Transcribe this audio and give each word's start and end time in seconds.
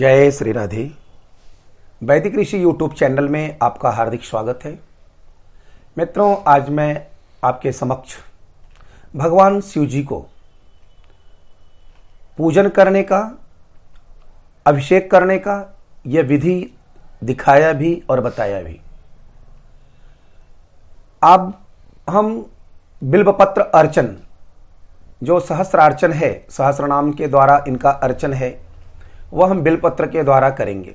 जय 0.00 0.30
श्री 0.30 0.52
राधे। 0.52 0.82
वैदिक 2.02 2.36
ऋषि 2.38 2.62
YouTube 2.62 2.92
channel 2.92 3.26
में 3.28 3.56
आपका 3.62 3.90
हार्दिक 3.90 4.22
स्वागत 4.24 4.60
है। 4.64 4.72
मित्रों, 5.96 6.36
आज 6.48 6.68
मैं 6.68 7.06
आपके 7.42 7.72
समक्ष 7.72 8.14
भगवान 9.14 9.60
शिव 9.60 9.84
जी 9.86 10.02
को 10.02 10.20
पूजन 12.38 12.68
करने 12.68 13.02
का, 13.02 13.20
अभिषेक 14.66 15.10
करने 15.10 15.38
का 15.38 15.58
यह 16.06 16.22
विधि 16.22 16.56
दिखाया 17.24 17.72
भी 17.72 17.92
और 18.10 18.20
बताया 18.20 18.62
भी। 18.62 18.80
अब 21.22 21.52
हम 22.10 22.32
बिल्वपत्र 23.02 23.70
अर्चन, 23.74 24.16
जो 25.22 25.40
सहस्त्र 25.40 25.78
अर्चन 25.78 26.12
है 26.12 26.32
सहस्र 26.50 26.86
नाम 26.86 27.12
के 27.12 27.28
द्वारा 27.28 27.62
इनका 27.68 27.90
अर्चन 27.90 28.32
है 28.32 28.69
वह 29.32 29.50
हम 29.50 29.60
बिलपत्र 29.62 30.06
के 30.06 30.22
द्वारा 30.22 30.50
करेंगे। 30.50 30.94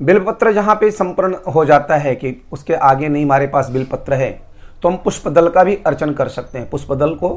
बिलपत्र 0.00 0.52
जहाँ 0.52 0.74
पे 0.74 0.90
संपूर्ण 0.90 1.36
हो 1.46 1.64
जाता 1.64 1.96
है 1.96 2.14
कि 2.14 2.34
उसके 2.52 2.74
आगे 2.74 3.08
नहीं 3.08 3.24
हमारे 3.24 3.46
पास 3.46 3.70
बिलपत्र 3.70 4.14
है 4.14 4.30
तो 4.82 4.88
हम 4.88 4.96
पुष्पदल 4.96 5.48
का 5.48 5.64
भी 5.64 5.76
अर्चन 5.86 6.12
कर 6.12 6.28
सकते 6.28 6.58
हैं। 6.58 6.68
पुष्पदल 6.70 7.14
को 7.14 7.28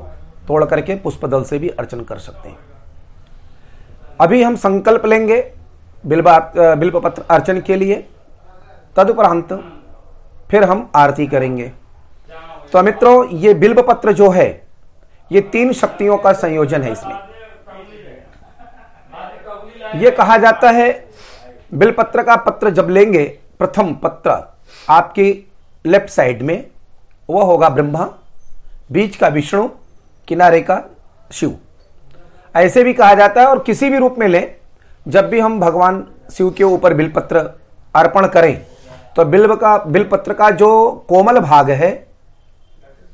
तोड़ 0.48 0.64
करके 0.66 0.96
पुष्पदल 0.98 1.44
से 1.44 1.60
भी 1.60 1.70
अर्चन 1.70 2.02
कर 2.02 2.18
सकते 2.20 2.50
हैं। 2.50 2.58
अभी 4.20 4.42
हम 4.44 4.56
संकल्प 4.58 5.06
लेंगे 5.06 5.42
बिल्वपत्र 6.04 7.24
अर्चन 7.30 7.60
के 7.62 7.76
लिए। 7.76 7.96
तदुपरांत 8.96 9.54
फिर 10.50 10.64
हम 10.64 10.90
आरती 10.96 11.28
करेंगे। 11.28 11.72
तो 12.74 12.82
मित्रों, 12.84 13.28
ये 13.30 13.54
बिल्वपत्र 13.56 14.14
जो 14.14 14.30
है, 14.30 14.50
ये 15.32 15.42
तीन 15.44 15.74
शक्तियों 15.74 16.18
का 16.18 16.34
संयोजन 16.34 16.84
है 16.84 16.92
इसमें। 16.92 17.16
यह 19.96 20.10
कहा 20.10 20.38
जाता 20.38 20.70
है 20.70 20.92
बिलपत्र 21.72 22.24
का 22.24 22.36
पत्र 22.38 22.70
जब 22.70 22.90
लेंगे, 22.90 23.24
प्रथम 23.60 23.94
पत्र 24.04 24.32
आपकी 24.90 25.32
लेफ़्ट 25.86 26.10
साइड 26.10 26.42
में, 26.42 26.66
वह 27.30 27.44
होगा 27.44 27.70
ब्रह्मा, 27.70 28.06
बीच 28.92 29.16
का 29.16 29.28
विष्णु, 29.28 29.68
किनारे 30.28 30.62
का 30.62 30.82
शिव। 31.32 31.58
ऐसे 32.56 32.84
भी 32.84 32.94
कहा 32.94 33.14
जाता 33.14 33.42
है 33.42 33.48
और 33.48 33.64
किसी 33.64 33.90
भी 33.90 33.98
रूप 33.98 34.16
में 34.20 34.28
लें, 34.28 34.56
जब 35.06 35.30
भी 35.30 35.40
हम 35.40 35.60
भगवान 35.60 36.06
शिव 36.34 36.50
के 36.52 36.64
ऊपर 36.64 36.94
बिलपत्र 36.94 37.50
अर्पण 37.96 38.28
करें 38.28 38.66
तो 39.16 39.26
बिल्व 39.26 39.56
का 39.56 39.78
बिलपत्र 39.78 40.34
का 40.34 40.50
जो 40.52 40.92
कोमल 41.10 41.40
भाग 41.40 41.70
है, 41.72 41.92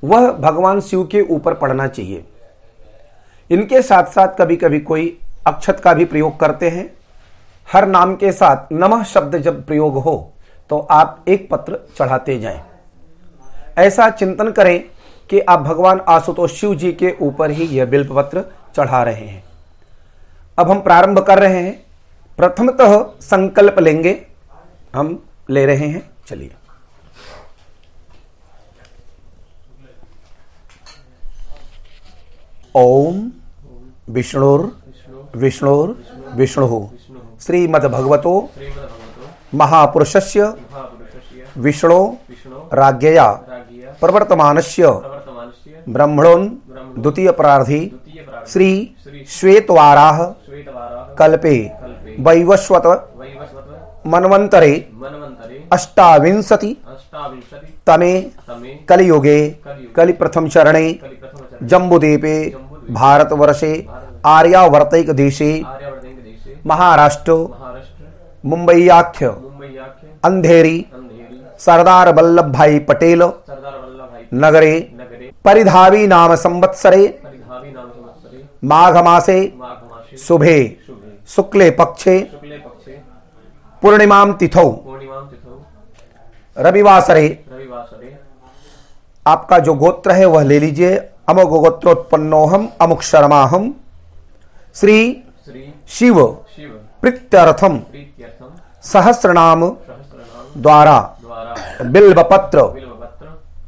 वह 0.03 0.31
भगवान 0.31 0.81
शिव 0.81 1.03
के 1.03 1.21
ऊपर 1.23 1.53
पड़ना 1.53 1.87
चाहिए। 1.87 2.23
इनके 3.49 3.81
साथ 3.81 4.05
साथ 4.05 4.35
कभी 4.37 4.55
कभी 4.55 4.79
कोई 4.81 5.17
अक्षत 5.45 5.79
का 5.79 5.93
भी 5.93 6.05
प्रयोग 6.05 6.39
करते 6.39 6.69
हैं। 6.69 6.89
हर 7.67 7.87
नाम 7.87 8.15
के 8.15 8.31
साथ 8.31 8.71
नमः 8.71 9.03
शब्द 9.03 9.37
जब 9.37 9.65
प्रयोग 9.65 9.97
हो 9.97 10.15
तो 10.69 10.77
आप 10.91 11.25
एक 11.27 11.47
पत्र 11.51 11.79
चढ़ाते 11.97 12.39
जाएँ। 12.39 12.63
ऐसा 13.77 14.09
चिंतन 14.09 14.51
करें 14.51 14.83
कि 15.29 15.39
आप 15.39 15.59
भगवान 15.59 15.99
आशुतोष 16.09 16.53
शिव 16.53 16.75
जी 16.75 16.91
के 16.93 17.15
ऊपर 17.21 17.51
ही 17.51 17.65
यह 17.67 17.85
बिल्प 17.85 18.11
पत्र 18.11 18.43
चढ़ा 18.75 19.03
रहे 19.03 19.25
हैं। 19.25 19.43
अब 20.59 20.69
हम 20.71 20.81
प्रारंभ 20.81 21.19
कर 21.19 21.39
रहे 21.39 21.61
हैं। 21.61 21.73
प्रथमतः 22.37 22.97
संकल्प 23.21 23.79
लेंगे। 23.79 24.21
हम 24.95 25.23
ले 25.49 25.65
रहे 25.65 25.87
हैं। 25.87 26.09
चलिए। 26.27 26.51
ओम 32.75 33.31
विष्णुर 34.09 34.65
विष्णुर 35.41 35.87
विष्णु। 36.37 36.79
श्रीमद्भगवतो 37.45 38.35
महापुरुषस्य 39.59 40.53
विष्णु 41.65 41.99
राज्ञया 42.73 43.27
प्रवर्तमानस्य 44.01 44.91
द्वितीय 47.03 47.31
प्रार्थी 47.39 47.79
श्री 48.51 48.69
श्वेतवाराह 49.35 50.17
कल्पे 51.19 51.57
वैवस्वत 52.27 52.87
मनवंतरे 54.13 54.73
अष्टाविंशति 55.73 56.75
तमे 57.87 58.13
कलियुगे 58.89 59.39
कलि 59.95 60.13
प्रथम 60.21 60.47
चरणे 60.55 60.87
जम्बुदीपे 61.71 62.37
भारतवर्षे 62.99 63.73
आर्यावर्तिक 64.25 65.09
देशे 65.15 65.51
महाराष्ट्र 66.65 67.33
मुंबईयाख्य 68.45 69.27
अंधेरी 70.23 70.77
सरदार 71.59 72.13
वल्लभ 72.15 72.51
भाई 72.53 72.79
पटेल 72.87 73.21
नगरे 74.43 74.73
परिधावी 75.45 76.05
नाम 76.07 76.33
संवत्सरे 76.35 77.03
माघ 78.63 78.97
मासे 79.05 79.39
शुभे 80.17 80.57
शुक्ले 81.35 81.69
पक्षे 81.79 82.17
पूर्णिमा 83.81 84.23
तिथौ। 84.39 84.69
रविवासरे 86.57 87.25
आपका 89.25 89.57
जो 89.59 89.73
गोत्र 89.75 90.11
है 90.11 90.25
वह 90.25 90.43
ले 90.43 90.59
लीजिए 90.59 90.95
अमोघ 91.29 91.47
गोत्रोत्पन्नोहम 91.53 92.67
अमुक 92.81 93.01
शर्माहम 93.03 93.73
श्री 94.75 94.97
शिव 95.89 96.17
प्रीत्यर्थम 97.01 97.79
सहस्रनाम 98.83 99.61
द्वारा 100.57 100.97
बिल्वपत्र 101.83 102.59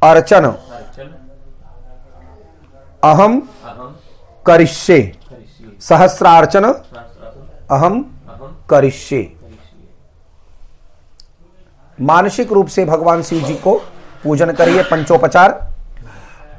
अर्चन 0.02 0.44
अहम 3.02 3.40
करिष्ये। 4.46 5.00
सहस्रार्चन 5.80 6.64
अहम 7.70 8.00
करिष्ये। 8.70 9.22
मानसिक 11.98 12.52
रूप 12.52 12.68
से 12.68 12.84
भगवान 12.84 13.22
शिव 13.22 13.44
जी 13.44 13.54
को 13.56 13.74
पूजन 14.24 14.52
करिए 14.52 14.82
पंचोपचार। 14.82 15.50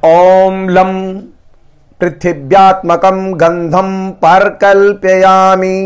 ओम 0.05 0.69
लम 0.69 0.91
पृथिव्यात्मकं 2.01 3.17
गंधम 3.41 3.89
परकल्पयामि। 4.23 5.77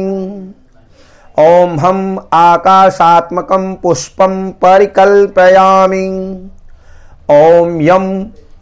ॐ 1.40 1.78
हम 1.79 2.00
आकाशात्मक 2.34 3.51
पुष्पं 3.84 4.35
परिकल्पयामि। 4.62 6.06
ॐ 7.31 7.79
यं 7.81 8.06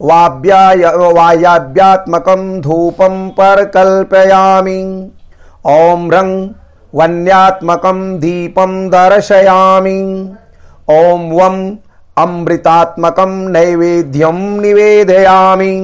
वाव्याय 0.02 0.84
वायाव्यात्मकं 1.14 2.60
धूपं 2.60 3.28
परकल्पयामि। 3.30 4.80
ॐ 5.66 6.08
रं 6.12 6.30
वन्यात्मकं 6.94 8.00
दीपं 8.20 8.72
दर्शयामि। 8.90 10.00
ॐ 10.90 11.30
वम् 11.32 11.60
अमृतात्मकं 12.16 13.36
नैवेद्यं 13.52 14.40
निवेदयामि। 14.60 15.76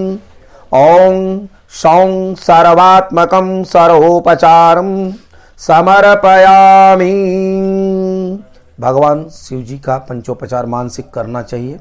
ॐ 0.75 1.47
सौं 1.71 2.35
सर्वात्मकं 2.35 3.65
सर्वोपचारम 3.65 5.13
समर्पयामी। 5.59 7.15
भगवान 8.81 9.29
शिव 9.29 9.63
जी 9.63 9.79
का 9.79 9.99
पंचोपचार 9.99 10.67
मानसिक 10.67 11.11
करना 11.11 11.43
चाहिए। 11.43 11.81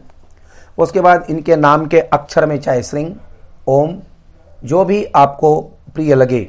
उसके 0.78 1.02
बाद 1.02 1.26
इनके 1.30 1.56
नाम 1.56 1.86
के 1.86 2.00
अक्षर 2.00 2.46
में 2.46 2.60
चाहे 2.60 2.84
श्रृंग, 2.84 3.16
ओम, 3.68 4.00
जो 4.64 4.86
भी 4.86 5.06
आपको 5.06 5.62
प्रिय 5.94 6.16
लगे, 6.16 6.48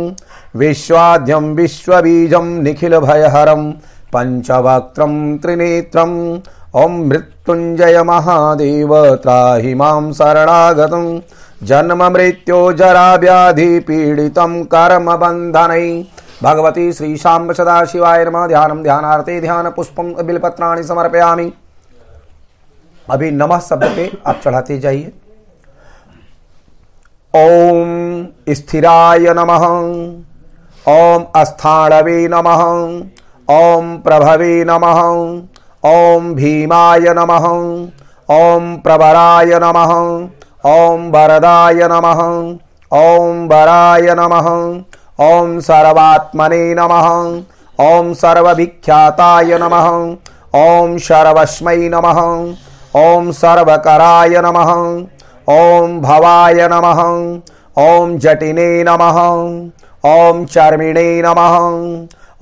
विश्वाद्यं 0.57 1.55
विश्वबीजं 1.55 2.47
निखिलभयहरं 2.63 3.73
पञ्चवक्त्रं 4.15 5.39
त्रिनेत्रम् 5.39 6.39
ॐ 6.77 6.93
मृत्युञ्जय 7.09 8.03
महादेव 8.03 8.95
त्राहि 9.17 9.75
माँ 9.75 10.13
शरणागतम् 10.13 11.21
जन्म 11.67 12.03
मृत्यो 12.05 12.73
जरा 12.73 13.15
व्याधि 13.15 13.79
पीड़ितं 13.81 14.65
कर्म 14.65 15.17
बन्धनै 15.17 16.07
भगवती 16.43 16.93
श्री 16.93 17.17
शाम्ब 17.17 17.53
सदा 17.53 17.85
शिवाय 17.85 18.25
नमः। 18.25 18.47
ध्यानं 18.47 18.83
ध्यानार्थे 18.83 19.41
ध्यान 19.41 19.71
पुष्पम 19.71 20.13
बिलपत्राणि 20.23 20.83
समर्पयामि। 20.83 21.53
अभी 23.11 23.31
नमः 23.31 23.59
शब्द 23.59 23.85
पे 23.85 24.11
आप 24.27 24.41
चढ़ाते 24.45 24.79
जाइए। 24.79 25.13
ओम 27.35 28.55
स्थिराय 28.55 29.35
नमः। 29.35 29.67
ओम 30.87 31.25
अस्थाणवे 31.37 32.17
नमः 32.33 32.63
ओम 33.49 33.97
प्रभवे 34.05 34.53
नमः 34.69 35.01
ओम 35.91 36.35
भीमाय 36.35 37.13
नमः 37.19 37.47
ओम 38.29 38.77
प्रवराय 38.85 39.59
नमः 39.63 39.93
ओम 40.71 41.09
वरदाय 41.11 41.89
नमः 41.93 42.21
ओम 42.93 43.47
वराय 43.49 44.15
नमः 44.19 44.49
ओम 45.27 45.59
सर्वात्मने 45.69 46.63
नमः 46.75 47.09
ओम 47.79 48.13
सर्वविख्याताय 48.23 49.59
नमः 49.63 49.89
ओम 50.61 50.97
शर्वस्मै 51.07 51.77
नमः 51.95 52.21
ओम 53.01 53.31
सर्वकराय 53.41 54.41
नमः 54.45 54.73
ओम 55.55 56.01
भवाय 56.01 56.69
नमः 56.73 57.03
ओम 57.83 58.17
जटिने 58.19 58.71
नमः 58.89 59.19
ओम 60.07 60.45
चर्मिणे 60.45 61.23
नमः। 61.25 61.55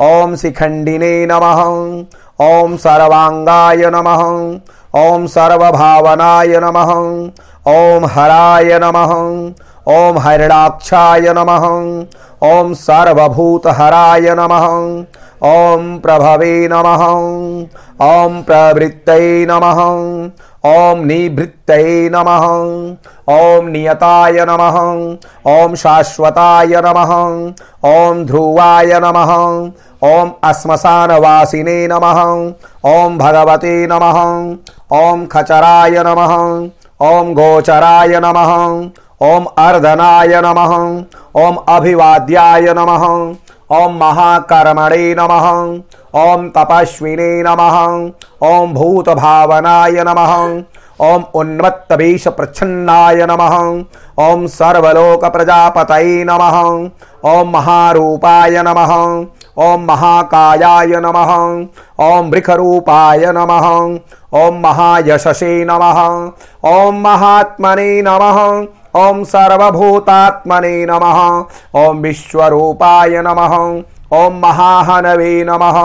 ओम 0.07 0.37
शिखंडिने 0.37 1.27
नमः। 1.27 1.63
ओम 2.47 2.77
सर्वांगाय 2.77 3.77
नमः। 3.77 4.23
ओम 5.01 5.27
सर्वभावनाय 5.27 6.61
नमः। 6.63 6.93
ओम 7.73 8.07
हराय 8.07 8.79
नमः। 8.83 9.15
ओम 9.95 10.19
हरिणाक्षाय 10.19 11.21
नमः। 11.21 11.67
ओम 12.53 12.75
सर्वभूतहराय 12.75 14.35
नमः। 14.39 14.67
ओम 15.43 15.99
प्रभवे 15.99 16.69
नमः। 16.73 17.05
ओम 18.07 18.43
प्रवृत्तये 18.43 19.47
नमः। 19.51 19.81
ओम 20.67 20.99
निवृत्तये 20.99 22.11
नमः। 22.13 22.45
ओम 23.35 23.67
नियताय 23.67 24.45
नमः। 24.49 24.79
ओम 25.53 25.75
शाश्वताय 25.75 26.81
नमः। 26.85 27.13
ओम 27.91 28.25
ध्रुवाय 28.25 29.01
नमः। 29.05 29.33
ओम 30.09 30.31
अस्मशानवासिने 30.45 31.89
नमः। 31.89 32.23
ओम 32.93 33.19
भगवते 33.19 33.87
नमः। 33.87 34.21
ओम 34.99 35.27
खचराय 35.27 36.03
नमः। 36.07 36.35
ओम 37.07 37.33
गोचराय 37.35 38.21
नमः। 38.25 38.55
ओम 39.27 39.45
अर्धनाय 39.59 40.41
नमः। 40.45 40.75
ओम 41.43 41.57
अभिवाद्याय 41.69 42.75
नमः। 42.79 43.05
ओम 43.73 43.95
महाकर्मणे 43.95 45.15
नमः। 45.19 45.47
ओम 46.21 46.49
तपस्विने 46.49 47.43
नमः। 47.43 47.79
ओम 48.49 48.75
भूतभावनाय 48.75 50.05
नमः। 50.07 50.35
ओम 51.01 51.25
उन्मत्तवेश 51.35 52.29
प्रच्छन्नाय 52.29 53.27
नमः। 53.27 53.57
ओम 54.27 54.47
सर्वलोक 54.47 55.25
प्रजापतये 55.25 56.25
नमः। 56.25 56.59
ओम 57.33 57.51
महारूपाय 57.51 58.63
नमः। 58.63 58.95
ओम 59.65 59.85
महाकायाय 59.85 60.87
नमः। 60.87 61.35
ओम 62.07 62.31
वृखरूपाय 62.31 63.27
नमः। 63.27 63.69
ओम 64.41 64.61
महायशसे 64.61 65.65
नमः। 65.65 66.01
ओम 66.71 67.01
महात्मने 67.01 68.03
नमः। 68.03 68.41
ओम 68.97 69.23
सर्वभूतात्मने 69.33 70.75
नमः 70.91 71.19
ओम 71.81 71.99
विश्वरूपाय 72.03 73.23
नमः 73.27 73.55
ओम 74.19 74.35
महाहनवे 74.43 75.33
नमः 75.49 75.79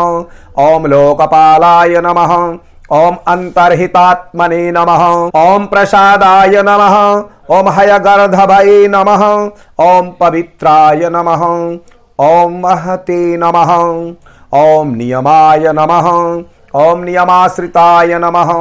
ओम 0.66 0.86
लोकपालाय 0.88 2.02
नमः 2.06 2.34
ओम 2.98 3.16
अंतर्हितात्मने 3.31 4.72
नमः 4.72 5.04
ओम 5.42 5.66
प्रसादाय 5.74 6.62
नमः 6.68 6.96
ओम 7.58 7.69
हयगर्धभये 7.78 8.88
नमः 8.96 9.24
ओम 9.86 10.10
पवित्राय 10.19 11.10
नमः 11.13 11.46
ओम 12.19 12.60
महते 12.66 13.22
नमः 13.38 13.72
ओम 14.60 14.94
नियमाय 14.96 15.72
नमः 15.75 16.10
ओम 16.81 17.04
नियमाश्रिताय 17.04 18.18
नमः 18.24 18.52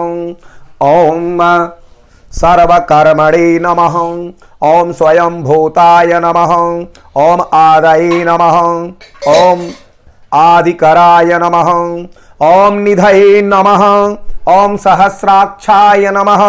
ओम 0.83 1.43
सर्वकर्मणे 2.33 3.59
नमः। 3.59 3.97
ओम 4.71 4.93
स्वयं 4.93 5.43
भूताय 5.43 6.21
नमः। 6.21 6.53
ओम 7.23 7.41
आदये 7.55 8.25
नमः। 8.25 8.59
ओम 9.29 9.71
आदिकराय 10.35 11.39
नमः। 11.39 11.71
ओम 12.47 12.75
निधये 12.75 13.43
नमः। 13.43 13.85
ओम 14.49 14.77
सहस्राक्षाय 14.77 16.11
नमः। 16.11 16.45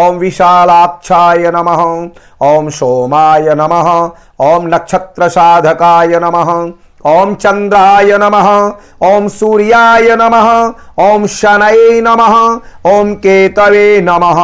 ओम 0.00 0.16
विशालाक्षाय 0.16 1.50
नमः। 1.54 1.82
ओम 2.46 2.68
सोमाय 2.68 3.54
नमः। 3.54 3.88
ओम 4.40 4.66
नक्षत्र 4.66 5.28
साधकाय 5.28 6.20
नमः। 6.22 6.52
ओम 7.06 7.34
चंद्राय 7.34 8.18
नमः, 8.18 8.48
ओम 9.02 9.28
सूर्याय 9.28 10.16
नमः, 10.16 10.48
ओम 11.04 11.26
शनये 11.26 12.00
नमः, 12.00 12.34
ओम 12.92 13.14
केतवे 13.14 14.00
नमः, 14.00 14.40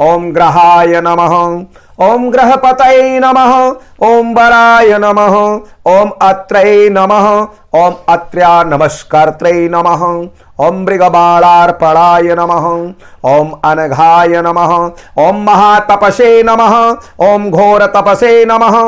ओम 0.00 0.32
ग्रहाय 0.32 1.00
नमः। 1.00 1.64
ओम 2.02 2.30
ग्रहपतये 2.30 3.18
नम 3.22 3.36
ओम 4.06 4.32
वराय 4.34 4.96
नम 4.98 5.18
ओम 5.88 6.08
अत्रये 6.28 6.88
नम 6.90 7.12
ओम 7.78 7.94
अत्र्या 8.08 8.50
नमस्कर्त्रे 8.62 9.52
नमः 9.68 10.02
ओम 10.66 10.82
मृगबाणार्पणाय 10.82 12.34
नम 12.38 12.50
ओम 13.30 13.52
अनघाय 13.70 14.40
नम 14.46 14.58
ओम 15.20 15.42
महातपसे 15.44 16.42
नम 16.42 16.62
ओम 17.26 17.48
घोर 17.50 17.86
तपसे 17.96 18.44
नमः 18.44 18.78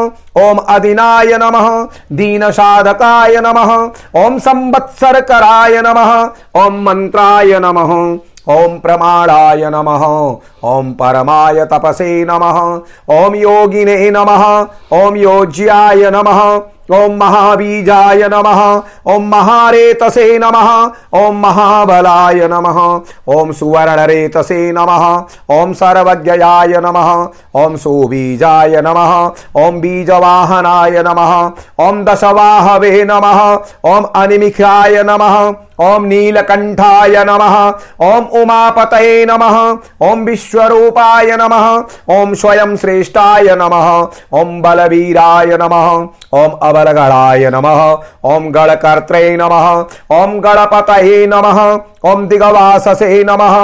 ओम 0.43 0.59
अदिनाय 0.69 1.37
नमः 1.43 1.69
दीनसाधकाय 2.13 3.41
नम 3.45 3.59
ओम 4.21 4.39
संवत्सरकराय 4.49 5.83
नम 5.87 6.01
ओम 6.63 6.83
मंत्राय 6.83 7.59
नमः 7.59 7.95
ओम 8.49 8.79
प्रमाणाय 8.79 9.69
नमः 9.71 10.05
ओम 10.71 10.93
परमाय 10.93 11.65
तपसे 11.73 12.25
नमः 12.25 12.59
ओम 13.15 13.35
योगिने 13.35 14.11
नमः 14.11 14.45
ओम 14.97 15.17
योज्याय 15.17 16.11
नमः 16.11 16.41
ओम 16.95 17.17
महाबीजाय 17.19 18.29
नमः 18.33 18.61
ओम 19.13 19.27
महारेतसे 19.29 20.27
नमः 20.39 20.69
ओम 21.21 21.41
महाबलाय 21.43 22.49
नमः 22.53 22.79
ओम 23.37 23.53
सुवर्णरेतसे 23.53 24.61
नमः 24.73 25.07
ओम 25.57 25.73
सर्वज्ञयाय 25.73 26.81
नमः 26.85 27.13
ओम 27.65 27.77
सुबीजाय 27.77 28.81
नमः 28.81 29.15
ओम 29.65 29.81
बीजवाहनाय 29.81 31.03
नमः 31.07 31.37
ओम 31.87 32.05
दशवाहवे 32.05 33.05
नमः 33.05 33.43
ओम 33.95 34.05
अनिमिखाय 34.23 35.03
नमः 35.03 35.66
ओम 35.85 36.05
नीलकंठाय 36.07 37.25
नमः 37.29 37.57
ओम 38.07 38.25
उमापतये 38.41 39.25
नमः 39.29 39.57
ओम 40.07 40.25
विश्वरूपाय 40.25 41.37
नमः 41.41 41.67
ओम 42.15 42.35
स्वयं 42.35 42.77
श्रेष्ठाय 42.77 43.55
नमः 43.61 43.89
ओम 44.41 44.61
बलवीराय 44.63 45.57
नमः 45.63 45.89
ओम 46.41 46.57
अबलगणाय 46.69 47.51
नमः 47.55 47.83
ओम 48.33 48.51
गणकर्त्रे 48.53 49.25
नमः 49.37 49.69
ओम 50.21 50.39
गणपतये 50.47 51.27
नमः 51.27 51.61
ओम 52.11 52.27
दिगवाससे 52.29 53.23
नमः 53.25 53.57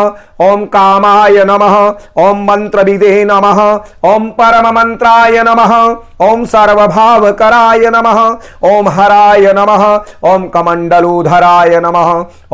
ओम 0.46 0.64
कामाय 0.66 1.44
नमः 1.48 1.76
ओम 2.22 2.42
मंत्रविदे 2.44 3.24
नमः 3.24 3.60
ओम 4.12 4.28
परम 4.38 4.68
मंत्राय 4.78 5.42
नमः 5.48 5.74
ओम 6.28 6.44
सर्वभावकराय 6.54 7.90
नमः 7.94 8.20
ओम 8.70 8.88
हराय 8.98 9.52
नमः 9.56 9.84
ओम 10.32 10.46
कमंडलूधराय 10.54 11.80
नमः 11.84 12.01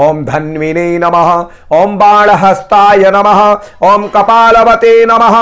ओम 0.05 0.25
धन्विने 0.25 0.87
नमः 0.99 1.31
ओम 1.79 1.97
बाणहस्ताय 1.99 3.11
नमः 3.15 3.41
ओम 3.89 4.07
कपालवते 4.15 4.95
नमः 5.11 5.37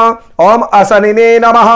ओम 0.47 0.63
असनिने 0.81 1.39
नमः 1.39 1.71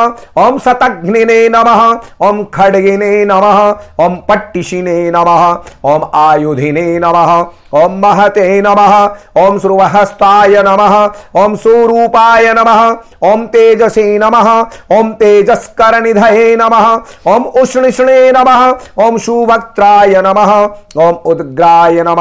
ओम 0.44 0.58
शतघ्निने 0.58 1.48
नमः 1.48 1.82
ओम 2.28 2.42
खड्गिने 2.54 3.24
नमः 3.24 3.60
ओम 4.04 4.16
पट्टिशिने 4.28 4.98
नमः 5.10 5.44
ओम 5.90 6.10
आयुधिने 6.20 6.86
नमः 6.98 7.32
ओम 7.74 7.98
महते 8.00 8.60
नमः 8.60 8.94
ओम 9.40 9.58
श्रुवहस्ताय 9.58 10.62
नमः 10.66 10.94
ओम 11.42 11.54
सुरूपाय 11.56 12.52
नमः 12.58 12.82
ओम 13.30 13.46
तेजसे 13.46 14.06
नमः 14.18 14.50
ओम 14.98 15.12
तेजस्करनिधये 15.20 16.56
नमः 16.60 16.86
ओम 17.34 17.44
उष्णिष्णे 17.62 18.20
नमः 18.36 19.04
ओम 19.04 19.18
सुवक्त्राय 19.26 20.22
नमः 20.26 20.52
ओम 21.06 21.14
उद्ग्राय 21.32 22.02
नमः 22.02 22.19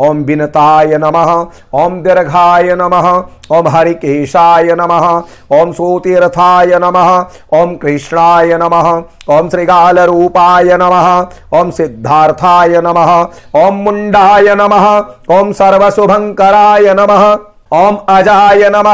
ओम 0.00 0.18
विनताय 0.18 0.98
नमः। 0.98 1.46
ओम 1.74 2.02
दीर्घाय 2.02 2.74
नमः। 2.74 3.08
ओम 3.56 3.68
हरिकेशाय 3.68 4.74
नमः। 4.74 5.22
ओम 5.60 5.72
सूतीर्थाय 5.72 6.78
नमः। 6.78 7.24
ओम 7.52 7.76
कृष्णाय 7.76 8.58
नमः। 8.58 9.02
ओम 9.38 9.48
श्रीगालरूपाय 9.48 10.76
नमः। 10.76 11.26
ओम 11.60 11.70
सिद्धार्थाय 11.70 12.80
नमः। 12.80 13.28
ओम 13.66 13.74
मुंडाय 13.74 14.54
नमः। 14.54 15.04
ओम 15.38 15.52
सर्वशुभंकराय 15.52 16.94
नमः। 16.94 17.55
ओम 17.72 17.96
अजाय 18.08 18.68
नम, 18.70 18.88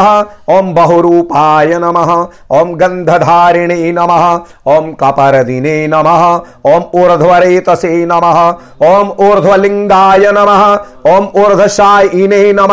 ओम 0.49 0.73
बहुरूपाय 0.75 1.79
नम, 1.79 1.99
ओम 2.51 2.73
गंधधारिणे 2.75 3.93
नम, 3.93 4.13
ओम 4.67 4.93
कपरदिने 4.93 5.87
नम, 5.87 6.09
ओम 6.67 7.01
ऊर्ध्वरेतसे 7.01 7.91
नम, 8.07 8.27
ओम 8.87 9.11
ऊर्ध्वलिंगाय 9.27 10.33
नम, 10.33 10.51
ओम 11.11 11.29
ऊर्धशाईने 11.43 12.53
नम, 12.53 12.73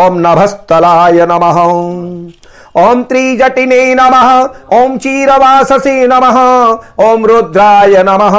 ओम 0.00 0.18
नभस्तलाय 0.18 1.26
नमः। 1.30 1.58
ओम 2.76 3.02
त्रिजटिने 3.02 3.94
नमः, 3.94 4.42
ओम 4.78 4.98
चीरवाससे 4.98 6.06
नमः, 6.06 6.38
ओम 7.04 7.26
रुद्राय 7.26 8.02
नमः, 8.02 8.36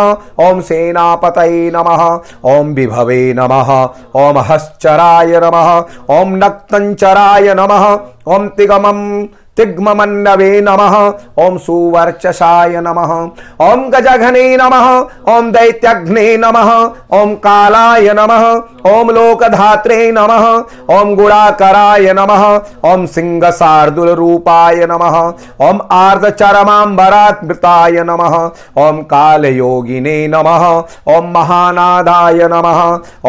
ओम 0.47 0.61
सेनापतये 0.61 1.71
नमः, 1.75 2.03
ओम 2.43 2.67
विभवे 2.67 3.33
नमः, 3.33 3.71
ओम 4.15 4.39
हश्चराय 4.39 5.39
नमः, 5.43 5.83
ओम 6.09 6.35
नक्तंचराय 6.35 7.53
नमः, 7.53 7.99
ओम 8.27 8.47
तिगमम् 8.47 9.25
तिग्मन्नवे 9.57 10.49
नमः 10.61 10.95
ओम 11.43 11.57
सुवर्चसाय 11.57 12.81
नमः 12.81 13.11
ओम 13.65 13.89
गजघने 13.89 14.57
नमः 14.57 14.85
ओम 15.31 15.51
दैत्यघ्ने 15.51 16.25
नमः 16.37 16.71
ओम 17.17 17.33
कालाय 17.45 18.13
नमः 18.17 18.43
ओम 18.91 19.09
लोकधात्रे 19.15 20.11
नमः 20.11 20.45
ओम 20.97 21.15
गुणाकराय 21.15 22.13
नमः 22.17 22.43
ओम 22.91 23.05
सिंह 23.15 23.49
शार्दुल 23.51 24.09
रूपाय 24.19 24.85
नमः 24.91 25.17
ओम 25.67 25.81
आर्धचरमांबरात्मृताय 25.91 28.03
नमः 28.03 28.35
ओम 28.85 29.01
काल 29.11 29.45
योगिने 29.45 30.15
नमः 30.27 30.65
ओम 31.15 31.25
महानादाय 31.33 32.47
नमः 32.53 32.79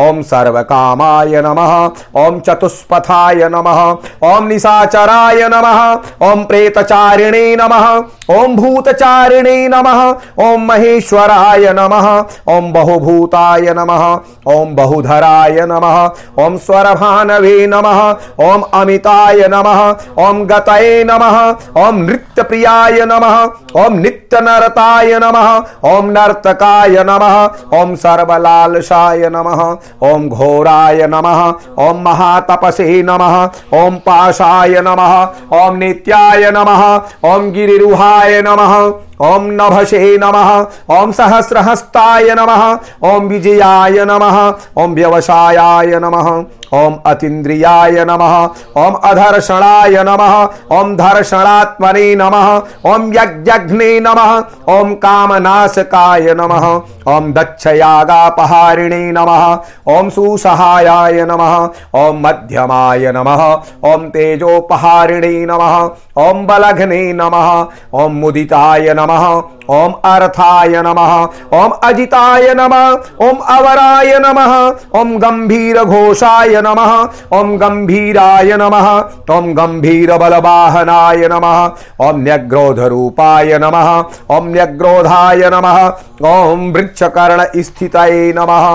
ओम 0.07 0.23
सर्वकामाय 0.31 1.43
नमः 1.47 1.75
ओम 2.23 2.35
चतुष्पथाय 2.41 3.49
नमः 3.53 3.81
ओम 4.31 4.43
निशाचराय 4.47 5.49
नमः 5.53 5.81
ओम 6.29 6.43
प्रेतचारिणे 6.45 7.45
नमः 7.61 7.87
ओम 8.37 8.55
भूतचारिणे 8.57 9.57
नमः 9.69 10.03
ओम 10.45 10.67
महेश्वराय 10.67 11.73
नमः 11.79 12.09
ओम 12.55 12.73
बहुभूताय 12.73 13.73
नमः 13.79 14.05
ओम 14.53 14.75
बहुधराय 14.77 15.61
नमः 15.71 15.99
ओम 16.45 16.57
स्वरभानवे 16.67 17.55
नमः 17.67 18.01
ओम 18.47 18.63
अमिताय 18.81 19.47
नमः 19.53 19.81
ओम 20.27 20.45
गतये 20.53 21.03
नमः 21.11 21.39
ओम 21.87 21.99
नृत्यप्रियाय 22.05 23.05
नमः 23.13 23.83
ओम 23.83 23.99
नित्यनरताय 23.99 25.19
नमः 25.23 25.51
ओम 25.91 26.11
नर्तकाय 26.19 27.03
नमः 27.09 27.37
ओम 27.81 27.95
सर्वलालसाय 28.05 29.29
नमः 29.35 29.63
ओम 30.11 30.29
घोराय 30.29 31.07
नमः 31.11 31.43
ओम 31.89 32.03
महातपसे 32.05 33.03
नमः 33.03 33.37
ओम 33.83 33.97
पाशाय 34.07 34.81
नमः 34.87 35.15
ओम 35.59 35.77
नमः। 36.51 37.03
ओम 37.25 37.51
गिरिरुहाय 37.51 38.43
नमः। 38.43 38.95
ओम 39.25 39.45
नभसे 39.61 40.17
नमः 40.23 40.51
ओम 40.99 41.13
सहस्रहस्ताय 41.19 42.35
नमः 42.39 42.63
ओम 43.11 43.29
विजयाय 43.29 44.05
नमः 44.09 44.39
ओम 44.83 44.95
व्यवसायाय 44.95 45.99
नमः 46.05 46.29
ओम 46.79 46.95
अतीन्द्रियाय 47.07 48.05
नमः 48.09 48.35
ओम 48.83 48.95
अधर्षणाय 49.05 50.03
नमः 50.09 50.35
ओम 50.77 50.95
धर्षणात्मने 50.97 52.15
नमः 52.21 52.49
ओम 52.93 53.13
यज्ञघ्ने 53.15 53.89
नमः 54.07 54.33
ओम 54.75 54.95
कामनाशकाय 55.05 56.35
नमः 56.39 56.67
ओम 57.15 57.33
दक्षयागापहारिणे 57.33 59.03
नमः 59.19 59.45
ओम 59.97 60.09
सुसहायाय 60.17 61.25
नमः 61.31 61.57
ओम 62.03 62.27
मध्यमाय 62.27 63.13
नमः 63.17 63.45
ओम 63.93 64.09
तेजोपहारिणे 64.17 65.35
नमः 65.51 65.77
ओम 66.23 66.47
बलघ्ने 66.47 67.03
नमः 67.13 67.51
ओम 68.03 68.17
मुदिताय 68.21 68.95
नमः 68.95 69.12
ओम 69.71 69.93
अर्थाय 70.05 70.81
नमः 70.83 71.13
ओम 71.59 71.71
अजिताय 71.89 72.55
नमः 72.55 73.27
ओम 73.27 73.37
अवराय 73.57 74.19
नमः 74.25 74.55
ओम 75.01 75.17
गंभीर 75.19 75.83
घोषाय 75.85 76.61
नमः 76.67 76.93
ओम 77.39 77.57
गंभीराय 77.59 78.57
नमः 78.61 78.89
ओम 79.37 79.53
गंभीर 79.55 80.17
बलवाहनाय 80.19 81.29
नमः 81.33 82.07
ओम 82.09 82.21
न्यग्रोध 82.23 82.81
रूपाय 82.95 83.59
नमः 83.63 83.91
ओम 84.37 84.49
न्यग्रोधाय 84.55 85.49
नमः 85.55 85.81
ओम 86.33 86.71
वृक्षकर्ण 86.73 87.63
स्थितये 87.63 88.33
नमः 88.37 88.69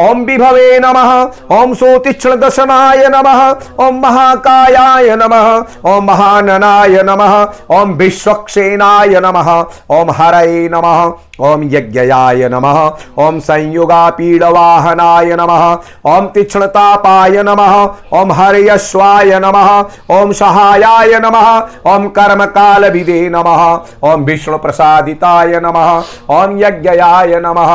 ओम 0.00 0.22
विभवे 0.24 0.78
नमः 0.80 1.10
ओम 1.54 1.72
सोतीक्षण 1.74 2.34
दशनाय 2.40 3.06
नमः 3.14 3.40
ओम 3.86 3.98
महाकायाय 4.02 5.16
नमः 5.16 5.90
ओम 5.92 6.04
महाननाय 6.04 7.02
नमः 7.06 7.34
ओम 7.78 7.92
विश्वक्षेनाय 7.98 9.20
नमः 9.24 9.50
ओम 9.90 10.10
हरये 10.10 10.68
नमः। 10.68 11.00
ओम 11.40 11.62
यज्ञयाय 11.72 12.48
नमः 12.48 12.78
ओम 13.24 13.38
संयुगा 13.40 14.08
पीडवाहनाय 14.10 15.34
नमः 15.40 15.64
ओम 16.12 16.26
तीक्ष्णतापाय 16.34 17.42
नमः 17.42 17.74
ओम 18.18 18.32
हरयश्वाय 18.32 19.38
नमः 19.44 19.70
ओम 20.16 20.32
सहायाय 20.32 21.18
नमः 21.24 21.48
ओम 21.92 22.08
कर्म 22.18 22.44
काल 22.56 22.90
विदे 22.92 23.20
नमः 23.30 23.62
ओम 24.10 24.24
विष्णु 24.24 24.58
प्रसादिताय 24.58 25.60
नमः 25.64 25.90
ओम 26.38 26.58
यज्ञयाय 26.60 27.40
नमः 27.44 27.72